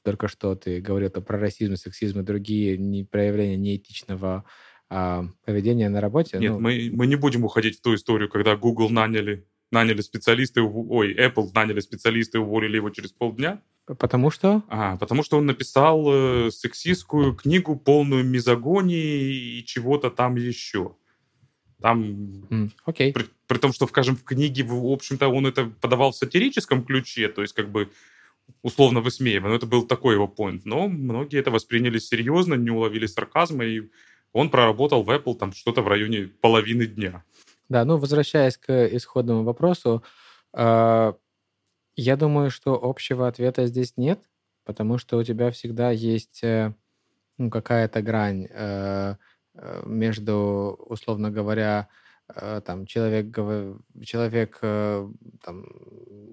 только 0.02 0.28
что 0.28 0.54
ты 0.54 0.80
говорил 0.80 1.10
про 1.10 1.38
расизм, 1.38 1.76
сексизм 1.76 2.20
и 2.20 2.24
другие 2.24 3.04
проявления 3.06 3.56
неэтичного 3.56 4.44
а, 4.90 5.24
поведения 5.44 5.88
на 5.88 6.00
работе. 6.00 6.38
Нет, 6.38 6.52
Ну, 6.52 6.60
мы, 6.60 6.90
мы 6.92 7.06
не 7.06 7.14
будем 7.14 7.44
уходить 7.44 7.78
в 7.78 7.80
ту 7.80 7.94
историю, 7.94 8.28
когда 8.28 8.56
Google 8.56 8.90
наняли, 8.90 9.46
наняли 9.70 10.00
специалисты, 10.00 10.62
ой, 10.62 11.14
Apple 11.14 11.50
наняли 11.54 11.78
специалисты 11.78 12.38
и 12.38 12.40
уволили 12.40 12.76
его 12.76 12.90
через 12.90 13.12
полдня. 13.12 13.62
Потому 13.98 14.30
что 14.30 14.62
А, 14.68 14.96
потому 14.96 15.22
что 15.22 15.38
он 15.38 15.46
написал 15.46 16.04
э, 16.08 16.50
сексистскую 16.50 17.34
книгу, 17.34 17.76
полную 17.76 18.24
мизогонии 18.24 19.58
и 19.58 19.64
чего-то 19.64 20.10
там 20.10 20.34
еще. 20.36 20.96
Там, 21.80 22.46
М, 22.50 22.72
Окей. 22.84 23.12
при, 23.12 23.26
при 23.46 23.58
том, 23.58 23.72
что, 23.72 23.86
скажем, 23.86 24.16
в 24.16 24.24
книге, 24.24 24.64
в 24.64 24.86
общем-то, 24.92 25.28
он 25.28 25.46
это 25.46 25.72
подавал 25.80 26.10
в 26.10 26.16
сатирическом 26.16 26.84
ключе, 26.84 27.28
то 27.28 27.42
есть 27.42 27.54
как 27.54 27.70
бы 27.70 27.90
условно 28.62 29.00
высмеивая, 29.00 29.50
но 29.50 29.56
это 29.56 29.66
был 29.66 29.84
такой 29.86 30.14
его 30.14 30.26
point. 30.26 30.62
Но 30.64 30.88
многие 30.88 31.38
это 31.38 31.50
восприняли 31.50 31.98
серьезно, 31.98 32.54
не 32.54 32.70
уловили 32.70 33.06
сарказма, 33.06 33.64
и 33.64 33.82
он 34.32 34.50
проработал 34.50 35.02
в 35.02 35.10
Apple 35.10 35.34
там 35.34 35.52
что-то 35.52 35.82
в 35.82 35.88
районе 35.88 36.28
половины 36.40 36.86
дня. 36.86 37.24
Да, 37.68 37.84
ну, 37.84 37.96
возвращаясь 37.98 38.56
к 38.56 38.86
исходному 38.94 39.44
вопросу, 39.44 40.02
э, 40.54 41.12
я 41.96 42.16
думаю, 42.16 42.50
что 42.50 42.78
общего 42.82 43.28
ответа 43.28 43.66
здесь 43.66 43.94
нет, 43.96 44.20
потому 44.64 44.98
что 44.98 45.18
у 45.18 45.22
тебя 45.22 45.50
всегда 45.50 45.90
есть 45.90 46.42
э, 46.42 46.74
ну, 47.38 47.50
какая-то 47.50 48.02
грань 48.02 48.46
э, 48.50 49.16
э, 49.54 49.82
между, 49.86 50.76
условно 50.88 51.30
говоря, 51.30 51.88
э, 52.34 52.60
там 52.64 52.86
человек, 52.86 53.36
человек 54.04 54.58
э, 54.62 55.08
там, 55.42 55.66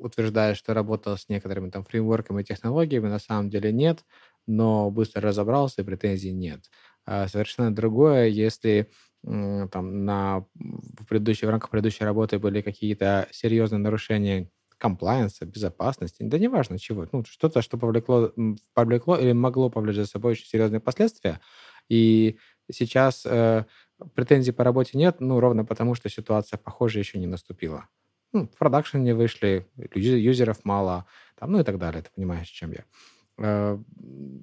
утверждает, 0.01 0.57
что 0.57 0.73
работал 0.73 1.17
с 1.17 1.29
некоторыми 1.29 1.69
там 1.69 1.83
фреймворками 1.83 2.41
и 2.41 2.45
технологиями, 2.45 3.07
на 3.07 3.19
самом 3.19 3.49
деле 3.49 3.71
нет, 3.71 4.05
но 4.47 4.89
быстро 4.91 5.21
разобрался 5.21 5.81
и 5.81 5.86
претензий 5.86 6.31
нет. 6.31 6.69
А 7.07 7.27
совершенно 7.29 7.73
другое, 7.73 8.27
если 8.27 8.91
там 9.23 10.05
на, 10.05 10.45
в, 10.53 11.05
предыдущей, 11.07 11.45
в 11.45 11.49
рамках 11.49 11.69
предыдущей 11.69 12.03
работы 12.03 12.37
были 12.37 12.61
какие-то 12.61 13.27
серьезные 13.31 13.79
нарушения 13.79 14.51
комплайенса, 14.77 15.45
безопасности, 15.45 16.21
да 16.21 16.37
неважно 16.37 16.77
чего, 16.77 17.07
ну, 17.11 17.23
что-то, 17.25 17.61
что 17.61 17.77
повлекло, 17.77 18.31
повлекло 18.73 19.17
или 19.17 19.31
могло 19.31 19.69
повлечь 19.69 19.95
за 19.95 20.05
собой 20.05 20.33
очень 20.33 20.45
серьезные 20.45 20.79
последствия, 20.79 21.39
и 21.89 22.37
сейчас 22.71 23.25
э, 23.25 23.65
претензий 24.13 24.51
по 24.51 24.63
работе 24.63 24.97
нет, 24.97 25.15
ну, 25.19 25.39
ровно 25.39 25.65
потому, 25.65 25.95
что 25.95 26.09
ситуация, 26.09 26.57
похоже, 26.57 26.99
еще 26.99 27.17
не 27.17 27.25
наступила. 27.25 27.87
Ну, 28.33 28.47
в 28.47 28.57
продакшн 28.57 28.99
не 28.99 29.13
вышли, 29.13 29.65
юзеров 29.95 30.63
мало, 30.63 31.05
там, 31.39 31.53
ну 31.53 31.59
и 31.59 31.63
так 31.63 31.79
далее, 31.79 32.03
ты 32.03 32.09
понимаешь, 32.13 32.49
чем 32.49 32.71
я. 32.71 32.83
Э, 33.39 33.77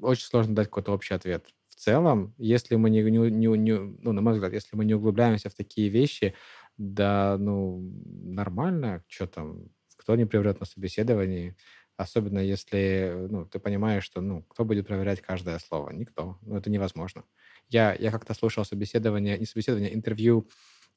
очень 0.02 0.26
сложно 0.26 0.54
дать 0.54 0.68
какой-то 0.68 0.92
общий 0.92 1.14
ответ. 1.14 1.46
Целом, 1.84 2.34
если 2.38 2.76
мы 2.76 2.88
не, 2.88 3.02
не, 3.02 3.30
не, 3.30 3.58
не, 3.58 3.72
ну, 3.74 4.12
на 4.12 4.22
мой 4.22 4.32
взгляд, 4.32 4.54
если 4.54 4.74
мы 4.74 4.86
не 4.86 4.94
углубляемся 4.94 5.50
в 5.50 5.54
такие 5.54 5.90
вещи, 5.90 6.34
да, 6.78 7.36
ну, 7.38 7.78
нормально, 8.06 9.04
что 9.06 9.26
там, 9.26 9.68
кто 9.96 10.16
не 10.16 10.24
приврет 10.24 10.60
на 10.60 10.66
собеседовании, 10.66 11.56
особенно 11.98 12.38
если, 12.38 13.26
ну, 13.28 13.44
ты 13.44 13.58
понимаешь, 13.58 14.04
что, 14.04 14.22
ну, 14.22 14.42
кто 14.44 14.64
будет 14.64 14.86
проверять 14.86 15.20
каждое 15.20 15.58
слово? 15.58 15.90
Никто. 15.90 16.38
Ну, 16.40 16.56
это 16.56 16.70
невозможно. 16.70 17.24
Я, 17.68 17.94
я 17.94 18.10
как-то 18.10 18.32
слушал 18.32 18.64
собеседование, 18.64 19.38
не 19.38 19.44
собеседование, 19.44 19.94
интервью, 19.94 20.48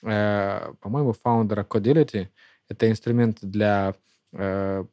э, 0.03 0.73
по-моему, 0.79 1.11
фаундера 1.11 1.65
Codility. 1.65 2.29
Это 2.69 2.89
инструмент 2.89 3.39
для 3.41 3.93
э, 4.31 4.85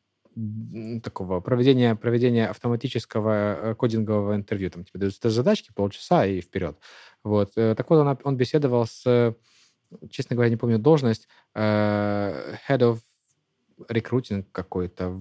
такого 1.02 1.40
проведения, 1.40 1.94
проведения 1.94 2.48
автоматического 2.48 3.70
э, 3.70 3.74
кодингового 3.74 4.34
интервью. 4.34 4.70
Там 4.70 4.84
тебе 4.84 5.00
дают 5.00 5.14
задачки 5.14 5.70
полчаса 5.74 6.26
и 6.26 6.40
вперед. 6.40 6.78
Вот. 7.22 7.52
Э, 7.56 7.74
так 7.74 7.88
вот, 7.90 7.98
он, 8.00 8.18
он 8.24 8.36
беседовал 8.36 8.86
с, 8.86 9.34
честно 10.10 10.34
говоря, 10.34 10.50
не 10.50 10.56
помню 10.56 10.78
должность, 10.78 11.28
э, 11.54 12.56
head 12.68 12.80
of 12.80 12.98
recruiting 13.88 14.44
какой-то, 14.50 15.20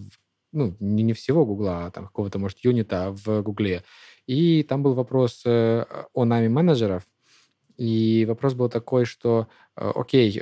ну, 0.51 0.75
не, 0.79 1.03
не 1.03 1.13
всего 1.13 1.45
Гугла, 1.45 1.85
а 1.85 1.91
там 1.91 2.05
какого-то, 2.07 2.39
может, 2.39 2.59
юнита 2.59 3.11
в 3.11 3.41
Гугле. 3.41 3.83
И 4.25 4.63
там 4.63 4.83
был 4.83 4.93
вопрос 4.93 5.43
о 5.45 6.25
нами 6.25 6.47
менеджеров, 6.47 7.03
и 7.77 8.25
вопрос 8.27 8.53
был 8.53 8.69
такой, 8.69 9.05
что, 9.05 9.47
окей, 9.75 10.39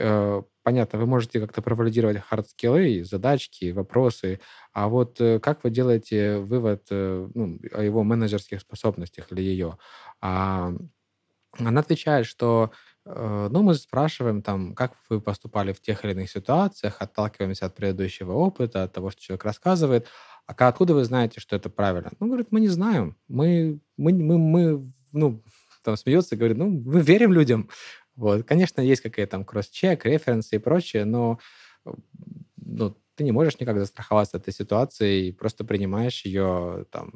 понятно, 0.63 1.00
вы 1.00 1.06
можете 1.06 1.39
как-то 1.39 1.62
провалидировать 1.62 2.19
хардскиллы, 2.19 3.04
задачки, 3.04 3.71
вопросы, 3.71 4.39
а 4.74 4.88
вот 4.88 5.19
э, 5.19 5.39
как 5.39 5.63
вы 5.63 5.69
делаете 5.69 6.39
вывод 6.39 6.84
э, 6.89 7.30
ну, 7.34 7.60
о 7.74 7.84
его 7.84 8.04
менеджерских 8.04 8.62
способностях 8.62 9.32
или 9.32 9.41
ее? 9.41 9.78
А 10.21 10.74
она 11.58 11.82
отвечает, 11.82 12.26
что 12.26 12.71
э, 13.06 13.50
ну, 13.52 13.63
мы 13.63 13.76
спрашиваем, 13.76 14.41
там, 14.41 14.74
как 14.76 14.93
вы 15.10 15.19
поступали 15.21 15.74
в 15.74 15.82
тех 15.82 16.06
или 16.06 16.12
иных 16.12 16.30
ситуациях, 16.30 16.97
отталкиваемся 17.00 17.65
от 17.65 17.76
предыдущего 17.76 18.34
опыта, 18.34 18.84
от 18.84 18.93
того, 18.93 19.12
что 19.12 19.21
человек 19.21 19.45
рассказывает. 19.45 20.08
А 20.47 20.67
откуда 20.67 20.93
вы 20.93 21.04
знаете, 21.04 21.39
что 21.39 21.56
это 21.56 21.69
правильно? 21.69 22.12
Ну, 22.19 22.28
говорит, 22.28 22.47
мы 22.52 22.60
не 22.60 22.67
знаем. 22.67 23.15
Мы, 23.28 23.80
мы, 23.97 24.13
мы, 24.13 24.38
мы 24.38 24.86
ну, 25.12 25.43
там 25.84 25.97
смеется 25.97 26.36
говорит, 26.36 26.58
ну, 26.58 26.69
мы 26.69 27.02
верим 27.02 27.34
людям. 27.34 27.69
Вот. 28.22 28.44
Конечно, 28.46 28.82
есть 28.82 29.02
какие-то 29.02 29.32
там 29.32 29.46
кросс-чек, 29.46 30.06
референсы 30.06 30.56
и 30.58 30.60
прочее, 30.60 31.06
но 31.06 31.40
ну, 32.58 32.96
ты 33.16 33.24
не 33.24 33.32
можешь 33.32 33.60
никак 33.60 33.78
застраховаться 33.78 34.38
от 34.38 34.44
этой 34.44 34.54
ситуации 34.54 35.28
и 35.28 35.32
просто 35.32 35.64
принимаешь 35.64 36.24
ее, 36.26 36.86
там, 36.92 37.14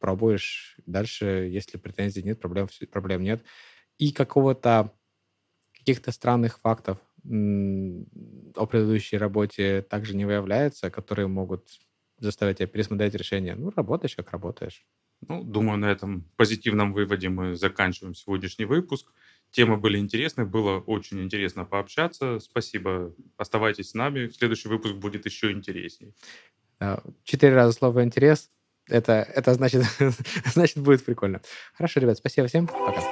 пробуешь 0.00 0.76
дальше, 0.86 1.48
если 1.50 1.78
претензий 1.78 2.22
нет, 2.22 2.40
проблем, 2.40 2.68
проблем 2.90 3.22
нет. 3.22 3.42
И 3.98 4.12
какого-то 4.12 4.92
каких-то 5.78 6.12
странных 6.12 6.60
фактов 6.60 6.98
о 7.24 8.66
предыдущей 8.66 9.16
работе 9.18 9.82
также 9.82 10.16
не 10.16 10.24
выявляется, 10.24 10.90
которые 10.90 11.28
могут 11.28 11.68
заставить 12.18 12.58
тебя 12.58 12.68
пересмотреть 12.68 13.14
решение. 13.14 13.54
Ну, 13.54 13.72
работаешь, 13.74 14.16
как 14.16 14.30
работаешь. 14.32 14.86
Ну, 15.28 15.44
думаю, 15.44 15.78
на 15.78 15.86
этом 15.90 16.28
позитивном 16.36 16.92
выводе 16.92 17.28
мы 17.28 17.54
заканчиваем 17.56 18.14
сегодняшний 18.14 18.64
выпуск. 18.64 19.12
Темы 19.52 19.76
были 19.76 19.98
интересны, 19.98 20.46
было 20.46 20.80
очень 20.80 21.22
интересно 21.22 21.64
пообщаться. 21.64 22.40
Спасибо. 22.40 23.14
Оставайтесь 23.36 23.90
с 23.90 23.94
нами. 23.94 24.28
Следующий 24.28 24.68
выпуск 24.68 24.94
будет 24.94 25.26
еще 25.26 25.52
интереснее. 25.52 26.12
Четыре 27.22 27.54
раза 27.54 27.72
слово 27.72 28.02
«интерес». 28.02 28.50
Это, 28.88 29.12
это 29.12 29.54
значит, 29.54 29.84
значит, 30.46 30.78
будет 30.78 31.04
прикольно. 31.04 31.40
Хорошо, 31.74 32.00
ребят, 32.00 32.18
спасибо 32.18 32.48
всем. 32.48 32.66
Пока. 32.66 33.02